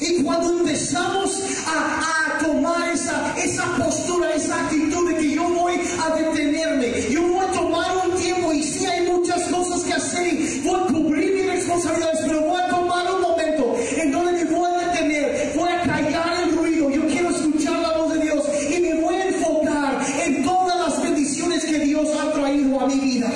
Y 0.01 0.23
cuando 0.23 0.59
empezamos 0.59 1.39
a, 1.67 2.39
tomar 2.43 2.91
esa, 2.91 3.35
esa 3.39 3.65
postura, 3.77 4.35
esa 4.35 4.65
actitud 4.65 5.09
de 5.11 5.17
que 5.17 5.35
yo 5.35 5.49
voy 5.49 5.75
a 6.01 6.17
detenerme, 6.17 6.93
yo 7.11 7.23
voy 7.23 7.45
a 7.45 7.53
tomar 7.53 8.09
un 8.09 8.17
tiempo 8.17 8.53
y 8.53 8.63
sí 8.65 8.85
hay 8.85 9.07
muchas 9.07 9.43
cosas 9.45 9.83
que 9.83 9.93
hacer 9.93 10.33
y 10.33 10.61
voy 10.65 10.81
a 10.81 10.87
cubrir 10.87 11.35
mis 11.35 11.47
responsabilidades, 11.47 12.21
pero 12.27 12.41
voy 12.41 12.61
a 12.61 12.69
tomar 12.69 13.15
un 13.15 13.21
momento 13.23 13.77
en 13.97 14.11
donde 14.11 14.33
me 14.33 14.45
voy 14.45 14.71
a 14.71 14.79
detener, 14.79 15.53
voy 15.55 15.69
a 15.69 15.83
callar 15.83 16.43
el 16.43 16.57
ruido, 16.57 16.91
yo 16.91 17.07
quiero 17.07 17.31
escuchar 17.31 17.79
la 17.79 17.97
voz 17.99 18.15
de 18.15 18.21
Dios 18.23 18.45
y 18.71 18.81
me 18.81 18.95
voy 19.01 19.15
a 19.15 19.29
enfocar 19.29 20.05
en 20.25 20.43
todas 20.43 20.79
las 20.79 21.03
bendiciones 21.03 21.65
que 21.65 21.79
Dios 21.79 22.09
ha 22.19 22.33
traído 22.33 22.81
a 22.81 22.87
mi 22.87 22.99
vida. 22.99 23.31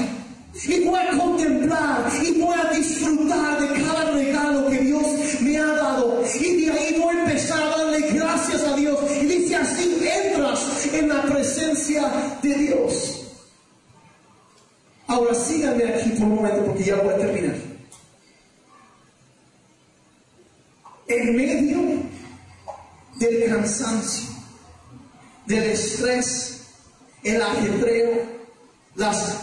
Y 0.64 0.84
voy 0.84 0.98
a 0.98 1.16
contemplar 1.18 2.10
y 2.22 2.40
voy 2.40 2.56
a 2.58 2.70
disfrutar 2.72 3.60
de 3.60 3.82
cada 3.82 4.10
regalo 4.10 4.68
que 4.68 4.78
Dios 4.78 5.06
me 5.42 5.58
ha 5.58 5.66
dado. 5.66 6.22
Y 6.40 6.64
de 6.64 6.72
ahí 6.72 6.98
voy 6.98 7.14
a 7.14 7.20
empezar 7.20 7.62
a 7.62 7.76
darle 7.76 8.00
gracias 8.12 8.64
a 8.64 8.74
Dios. 8.74 8.98
Y 9.20 9.26
dice 9.26 9.56
así, 9.56 9.98
entras 10.00 10.86
en 10.92 11.08
la 11.08 11.22
presencia 11.22 12.10
de 12.42 12.54
Dios. 12.54 13.22
Ahora 15.06 15.34
síganme 15.34 15.84
aquí 15.84 16.10
por 16.10 16.22
un 16.22 16.34
momento 16.36 16.64
porque 16.64 16.84
ya 16.84 16.96
voy 16.96 17.14
a 17.14 17.18
terminar. 17.18 17.56
En 21.08 21.36
medio 21.36 21.78
del 23.20 23.40
cansancio, 23.66 24.28
del 25.46 25.64
estrés, 25.64 26.60
el 27.24 27.42
ajetreo, 27.42 28.22
las 28.94 29.38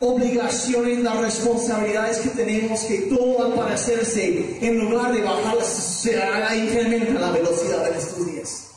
obligaciones, 0.00 0.98
las 1.00 1.16
responsabilidades 1.16 2.18
que 2.18 2.28
tenemos, 2.30 2.80
que 2.80 2.98
todo 3.02 3.46
al 3.46 3.54
parecerse, 3.54 4.58
en 4.60 4.78
lugar 4.78 5.12
de 5.12 5.22
bajar, 5.22 5.62
se 5.64 6.12
incrementa 6.56 7.20
la 7.20 7.30
velocidad 7.30 7.90
de 7.90 7.98
estos 7.98 8.26
días. 8.26 8.70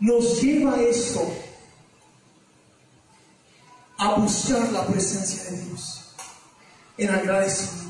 Nos 0.00 0.42
lleva 0.42 0.80
esto 0.80 1.32
a 3.96 4.14
buscar 4.16 4.72
la 4.72 4.86
presencia 4.86 5.50
de 5.50 5.60
Dios 5.62 6.14
en 6.98 7.10
agradecimiento. 7.10 7.83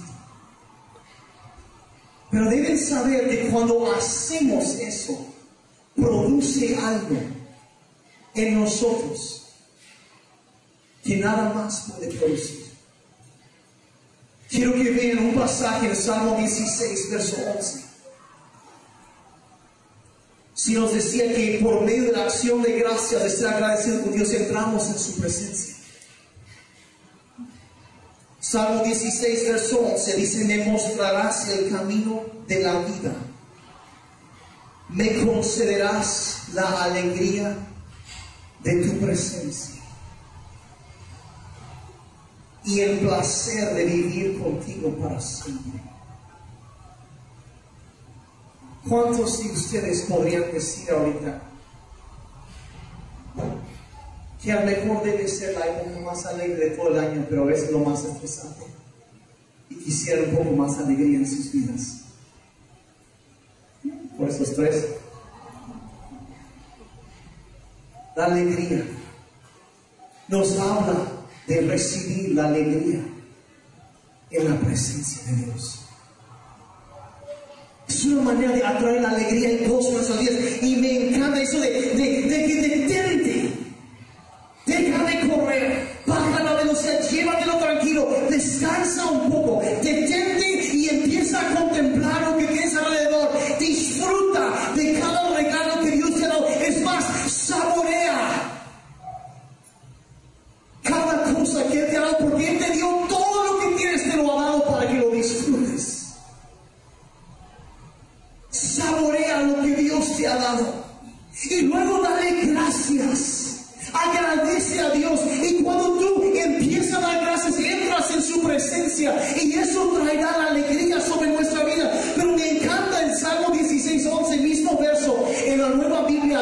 Pero 2.35 2.51
deben 2.51 2.77
saber 2.77 3.31
que 3.31 3.49
cuando 3.49 3.95
hacemos 3.95 4.75
eso, 4.81 5.25
produce 5.95 6.77
algo 6.77 7.17
en 8.35 8.59
nosotros 8.59 9.47
que 11.05 11.19
nada 11.19 11.55
más 11.55 11.93
puede 11.93 12.13
producir. 12.13 12.65
Quiero 14.51 14.75
que 14.75 14.91
vean 14.91 15.27
un 15.27 15.35
pasaje 15.37 15.87
en 15.87 15.95
Salmo 15.95 16.37
16, 16.37 17.11
verso 17.13 17.37
11. 17.57 17.85
Si 20.55 20.75
nos 20.75 20.93
decía 20.93 21.33
que 21.33 21.61
por 21.63 21.83
medio 21.83 22.07
de 22.07 22.13
la 22.13 22.25
acción 22.25 22.63
de 22.63 22.81
gracia 22.81 23.21
de 23.21 23.31
ser 23.31 23.47
agradecidos 23.47 24.03
con 24.03 24.13
Dios 24.13 24.33
entramos 24.33 24.89
en 24.89 24.99
su 24.99 25.21
presencia. 25.21 25.77
Salmo 28.45 28.85
16, 28.85 29.49
verso 29.49 29.81
11 29.81 30.17
dice, 30.17 30.45
me 30.45 30.67
mostrarás 30.67 31.49
el 31.49 31.71
camino 31.71 32.21
de 32.47 32.61
la 32.63 32.79
vida. 32.81 33.15
Me 34.91 35.25
concederás 35.25 36.43
la 36.53 36.85
alegría 36.85 37.57
de 38.63 38.85
tu 38.85 38.99
presencia 38.99 39.83
y 42.67 42.81
el 42.81 42.99
placer 42.99 43.73
de 43.77 43.85
vivir 43.87 44.39
contigo 44.39 44.91
para 44.97 45.19
siempre. 45.23 45.81
¿Cuántos 48.87 49.43
de 49.43 49.53
ustedes 49.53 50.03
podrían 50.03 50.53
decir 50.53 50.91
ahorita 50.91 51.41
que 54.45 54.53
a 54.53 54.61
lo 54.61 54.67
mejor 54.67 55.03
debe 55.03 55.27
ser 55.27 55.55
la 55.59 55.67
época 55.67 56.01
más 56.01 56.27
alegre 56.27 56.69
de 56.69 56.77
todo 56.77 56.89
el 56.89 56.99
año, 56.99 57.27
pero 57.31 57.47
veces 57.47 57.71
lo 57.71 57.79
más 57.79 58.05
estresante? 58.05 58.65
Y 59.71 59.77
quisiera 59.77 60.23
un 60.23 60.37
poco 60.37 60.51
más 60.51 60.79
alegría 60.79 61.19
en 61.19 61.27
sus 61.27 61.51
vidas. 61.51 62.03
Por 64.19 64.29
esos 64.29 64.55
tres. 64.55 64.87
La 68.15 68.27
alegría 68.27 68.85
nos 70.29 70.59
habla 70.59 70.95
de 71.47 71.61
recibir 71.63 72.35
la 72.35 72.47
alegría 72.47 73.01
en 74.31 74.51
la 74.51 74.61
presencia 74.61 75.33
de 75.33 75.45
Dios. 75.47 75.81
Es 77.89 78.05
una 78.05 78.23
manera 78.23 78.53
de 78.53 78.65
atraer 78.65 79.03
la 79.03 79.11
alegría 79.11 79.53
y 79.53 79.67
gozo 79.67 79.89
en 79.89 79.95
nuestras. 79.95 80.63
Y 80.63 80.77
me 80.77 81.09
encanta 81.09 81.43
eso 81.43 81.59
de, 81.59 81.71
de, 81.71 82.23
de 82.29 82.69
detente. 82.69 83.24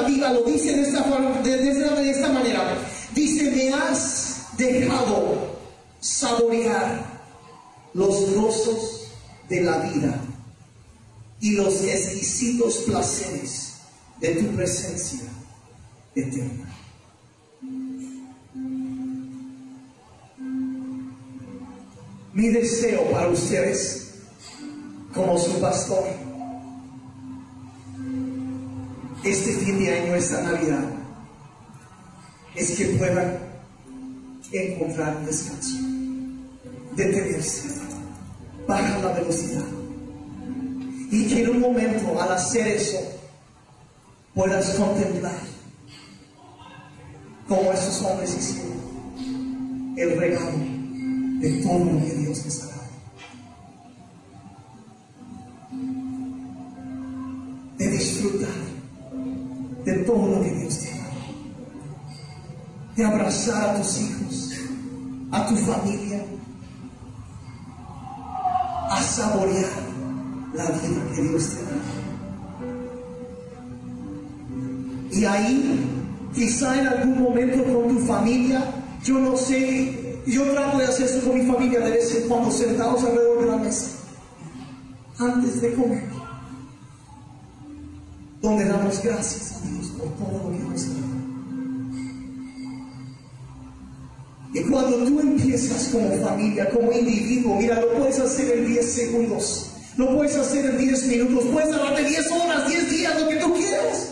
Biblia 0.01 0.31
viva 0.31 0.33
lo 0.33 0.43
dice 0.45 0.75
de 0.75 0.83
esta, 0.83 1.03
de, 1.43 1.57
de 1.59 2.11
esta 2.11 2.33
manera. 2.33 2.79
Dice, 3.15 3.51
me 3.51 3.73
has 3.75 4.47
dejado 4.57 5.59
saborear 6.01 7.21
los 7.93 8.35
gozos 8.35 9.09
de 9.49 9.61
la 9.63 9.79
vida 9.79 10.19
y 11.41 11.53
los 11.53 11.83
exquisitos 11.83 12.77
placeres 12.87 13.75
de 14.21 14.35
tu 14.37 14.47
presencia 14.57 15.29
eterna. 16.15 16.69
Mi 22.33 22.49
deseo 22.49 23.11
para 23.11 23.29
ustedes, 23.29 24.15
como 25.13 25.39
su 25.39 25.61
pastor, 25.61 26.32
este 29.25 29.53
fin 29.53 29.79
de 29.79 29.95
año, 29.95 30.15
esta 30.17 30.43
Navidad, 30.43 30.85
es 32.55 32.77
que 32.77 32.87
puedan 32.87 33.39
encontrar 34.53 35.17
un 35.17 35.27
descanso, 35.27 35.77
detenerse, 36.97 37.69
bajar 38.67 39.01
la 39.01 39.13
velocidad. 39.13 39.65
Y 41.11 41.29
que 41.29 41.43
en 41.43 41.51
un 41.51 41.61
momento, 41.61 42.21
al 42.21 42.33
hacer 42.33 42.67
eso, 42.67 42.99
puedas 44.35 44.71
contemplar 44.75 45.39
como 47.49 47.73
esos 47.73 48.03
hombres 48.03 48.35
hicieron 48.37 48.73
el 49.97 50.19
regalo 50.19 50.59
de 51.41 51.63
todo 51.63 51.85
lo 51.85 52.01
que 52.01 52.15
Dios 52.15 52.45
les 52.45 52.63
ha 52.63 52.72
De 62.97 63.05
abrazar 63.05 63.71
a 63.71 63.77
tus 63.77 64.01
hijos, 64.01 64.53
a 65.31 65.47
tu 65.47 65.57
familia, 65.57 66.25
a 68.91 69.03
saborear 69.03 69.71
la 70.55 70.65
vida 70.65 71.03
que 71.15 71.23
Dios 71.23 71.49
te 71.49 71.63
da. 71.63 71.71
Y 75.11 75.25
ahí, 75.25 75.81
quizá 76.35 76.81
en 76.81 76.87
algún 76.87 77.23
momento 77.23 77.65
con 77.65 77.97
tu 77.97 77.99
familia, 78.05 78.63
yo 79.03 79.19
no 79.19 79.37
sé 79.37 80.03
yo 80.27 80.45
trato 80.53 80.79
de 80.79 80.85
hacer 80.85 81.07
esto 81.07 81.29
con 81.29 81.39
mi 81.39 81.53
familia 81.53 81.81
de 81.81 81.91
vez 81.91 82.15
en 82.15 82.29
cuando 82.29 82.51
sentados 82.51 83.03
alrededor 83.03 83.41
de 83.41 83.51
la 83.51 83.57
mesa, 83.57 83.89
antes 85.19 85.61
de 85.61 85.75
comer, 85.75 86.05
donde 88.41 88.65
damos 88.67 89.03
gracias 89.03 89.57
a 89.57 89.69
Dios 89.69 89.87
por 89.99 90.09
todo 90.11 90.51
lo 90.51 90.57
que 90.57 90.65
nos 90.65 90.87
da. 90.89 91.22
Y 94.55 94.61
cuando 94.65 94.99
tú 94.99 95.21
empiezas 95.21 95.89
como 95.89 96.15
familia, 96.19 96.69
como 96.71 96.93
individuo, 96.93 97.57
mira, 97.57 97.81
lo 97.81 97.93
puedes 97.95 98.19
hacer 98.19 98.59
en 98.59 98.67
10 98.67 98.93
segundos, 98.93 99.71
lo 99.97 100.15
puedes 100.15 100.37
hacer 100.37 100.67
en 100.67 100.79
10 100.79 101.07
minutos, 101.07 101.45
puedes 101.51 101.71
darte 101.71 102.05
10 102.05 102.31
horas, 102.33 102.69
10 102.69 102.91
días, 102.91 103.21
lo 103.21 103.29
que 103.29 103.37
tú 103.37 103.55
quieras. 103.55 104.09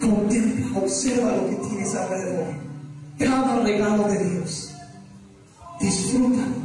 Contempla, 0.00 0.78
observa 0.78 1.36
lo 1.36 1.50
que 1.50 1.68
tienes 1.68 1.94
alrededor. 1.94 2.46
Cada 3.18 3.60
regalo 3.60 4.08
de 4.08 4.24
Dios. 4.24 4.74
Disfrútalo. 5.80 6.55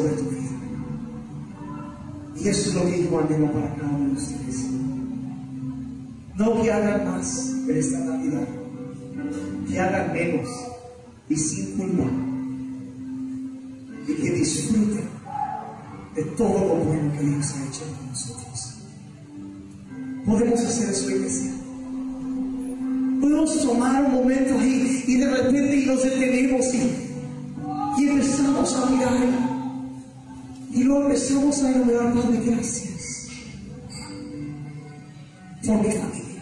Sobre 0.00 0.14
tu 0.14 0.30
vida. 0.30 0.50
Y 2.36 2.48
eso 2.48 2.70
es 2.70 2.74
lo 2.74 2.84
que 2.86 3.04
yo 3.04 3.20
anhelo 3.20 3.52
para 3.52 3.74
cada 3.74 3.90
uno 3.90 4.08
de 4.08 4.20
ustedes. 4.20 4.66
No 6.36 6.62
que 6.62 6.72
hagan 6.72 7.04
más 7.04 7.50
en 7.68 7.76
esta 7.76 7.98
Navidad, 7.98 8.48
que 9.68 9.78
hagan 9.80 10.12
menos 10.12 10.48
y 11.28 11.36
sin 11.36 11.76
culpa. 11.76 12.04
Y 14.08 14.14
que 14.14 14.30
disfruten 14.30 15.04
de 16.14 16.22
todo 16.36 16.48
lo 16.48 16.84
bueno 16.84 17.12
que 17.12 17.24
Dios 17.24 17.54
ha 17.54 17.68
hecho 17.68 17.82
con 17.98 18.08
nosotros. 18.08 18.74
Podemos 20.24 20.60
hacer 20.60 20.90
eso, 20.90 21.10
iglesia. 21.10 21.52
Podemos 23.20 23.62
tomar 23.62 24.04
un 24.04 24.12
momento 24.14 24.58
ahí 24.58 25.04
y 25.06 25.16
de 25.18 25.30
repente 25.30 25.76
y 25.76 25.86
nos 25.86 26.02
detenemos 26.02 26.74
y, 26.74 28.02
y 28.02 28.08
empezamos 28.08 28.74
a 28.74 28.90
mirar. 28.90 29.49
Luego 30.90 31.06
empezamos 31.06 31.62
a 31.62 31.72
Padre, 31.72 32.40
gracias 32.46 33.28
por 35.64 35.76
mi 35.76 35.92
familia. 35.92 36.40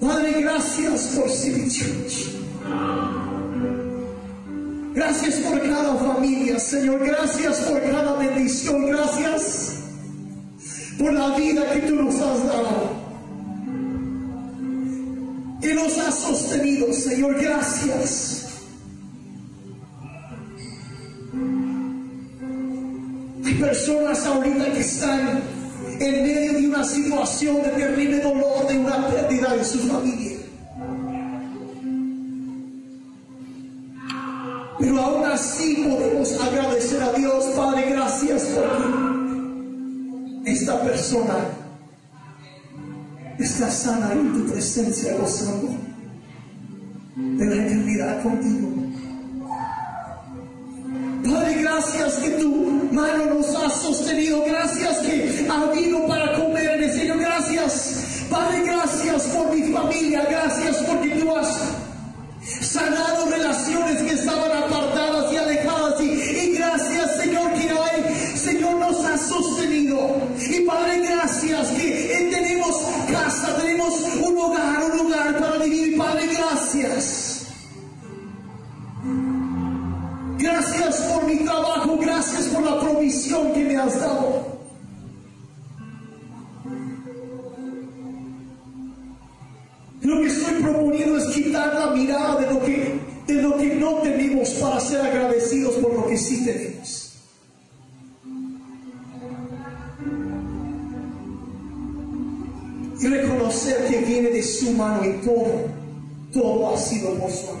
Padre, 0.00 0.40
gracias 0.40 1.02
por 1.14 1.30
City. 1.30 2.32
Gracias 4.94 5.34
por 5.36 5.62
cada 5.62 5.94
familia, 5.94 6.58
Señor. 6.58 7.06
Gracias 7.06 7.58
por 7.60 7.80
cada 7.80 8.16
bendición. 8.16 8.86
Gracias 8.88 9.74
por 10.98 11.12
la 11.12 11.36
vida 11.36 11.70
que 11.72 11.80
tú 11.82 11.94
nos 11.94 12.16
has 12.16 12.46
dado. 12.46 12.96
Que 15.60 15.72
nos 15.72 15.96
has 15.98 16.18
sostenido, 16.18 16.92
Señor. 16.92 17.40
Gracias. 17.40 18.35
Personas 23.76 24.24
ahorita 24.24 24.72
que 24.72 24.80
están 24.80 25.42
en 26.00 26.22
medio 26.22 26.52
de 26.54 26.68
una 26.68 26.84
situación 26.84 27.56
de 27.56 27.68
terrible 27.70 28.20
dolor, 28.20 28.66
de 28.66 28.78
una 28.78 29.06
pérdida 29.08 29.54
en 29.54 29.64
su 29.64 29.78
familia. 29.80 30.38
Pero 34.78 35.00
aún 35.00 35.24
así 35.26 35.86
podemos 35.88 36.40
agradecer 36.40 37.02
a 37.02 37.12
Dios, 37.12 37.44
Padre, 37.54 37.90
gracias 37.90 38.42
por 38.44 38.66
esta 40.46 40.80
persona 40.82 41.34
está 43.38 43.70
sana 43.70 44.12
en 44.12 44.32
tu 44.32 44.52
presencia, 44.52 45.16
gozando 45.18 45.68
de 47.16 47.44
la 47.44 47.54
eternidad 47.54 48.22
contigo. 48.22 48.68
Padre, 51.24 51.62
gracias 51.62 52.14
que 52.14 52.30
tu 52.30 52.75
mano 52.96 53.26
nos 53.26 53.54
ha 53.54 53.68
sostenido. 53.68 54.42
Gracias 54.44 54.98
que 55.00 55.46
ha 55.48 55.60
habido 55.60 56.06
para 56.08 56.32
comer 56.32 56.90
Señor. 56.92 57.18
Gracias. 57.18 58.26
Padre, 58.30 58.62
gracias 58.64 59.22
por 59.24 59.54
mi 59.54 59.62
familia. 59.72 60.24
Gracias 60.28 60.76
porque 60.88 61.10
tú 61.10 61.36
has 61.36 61.48
sanado 62.62 63.26
relaciones 63.30 64.02
que 64.02 64.14
estaban 64.14 64.50
que 83.54 83.64
me 83.64 83.76
has 83.76 84.00
dado. 84.00 84.56
Lo 90.02 90.20
que 90.20 90.26
estoy 90.26 90.62
proponiendo 90.62 91.16
es 91.16 91.26
quitar 91.26 91.74
la 91.74 91.90
mirada 91.90 92.40
de 92.40 92.52
lo 92.52 92.64
que, 92.64 93.00
de 93.26 93.42
lo 93.42 93.56
que 93.56 93.74
no 93.76 93.94
tenemos 94.02 94.50
para 94.50 94.80
ser 94.80 95.00
agradecidos 95.00 95.74
por 95.76 95.94
lo 95.94 96.06
que 96.06 96.16
sí 96.16 96.44
tenemos. 96.44 97.12
Y 103.00 103.06
reconocer 103.06 103.86
que 103.88 103.98
viene 103.98 104.30
de 104.30 104.42
su 104.42 104.72
mano 104.72 105.04
y 105.04 105.12
todo, 105.24 105.68
todo 106.32 106.74
ha 106.74 106.78
sido 106.78 107.14
por 107.14 107.30
su 107.30 107.55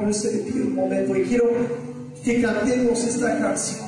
pie 0.00 0.62
un 0.62 0.74
momento 0.74 1.16
y 1.16 1.22
quiero 1.22 1.50
que 2.24 2.42
cantemos 2.42 3.04
esta 3.04 3.38
canción 3.38 3.86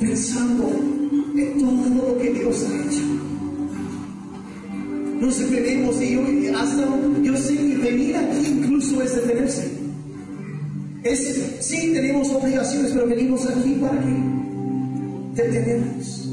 pensando 0.00 0.70
en 1.36 1.58
todo 1.58 2.08
lo 2.08 2.18
que 2.18 2.32
Dios 2.32 2.64
ha 2.64 2.86
hecho. 2.86 3.24
nos 5.20 5.38
detenemos 5.38 6.02
y 6.02 6.14
yo, 6.14 6.58
hasta, 6.58 6.86
yo 7.22 7.36
sé 7.36 7.56
que 7.56 7.76
venir 7.78 8.16
aquí 8.16 8.46
incluso 8.46 9.02
es 9.02 9.14
detenerse. 9.14 9.70
Es, 11.02 11.56
sí, 11.60 11.92
tenemos 11.92 12.30
obligaciones, 12.30 12.92
pero 12.92 13.06
venimos 13.06 13.46
aquí 13.46 13.76
para 13.80 14.00
que 14.00 15.42
detenemos 15.42 16.23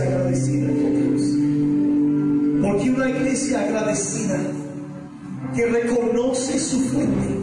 agradecida 0.00 0.66
con 0.68 0.92
Dios. 0.96 1.22
Porque 2.62 2.90
una 2.90 3.10
iglesia 3.10 3.60
agradecida 3.62 4.38
que 5.54 5.66
reconoce 5.66 6.58
su 6.58 6.80
fuente 6.80 7.42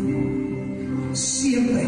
siempre 1.13 1.83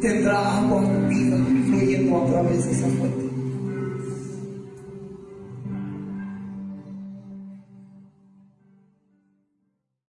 tendrá 0.00 0.58
agua 0.58 0.82
viva 1.08 1.38
fluyendo 1.66 2.22
a 2.22 2.26
través 2.26 2.66
de 2.66 2.72
esa 2.72 2.86
fuente. 2.86 3.13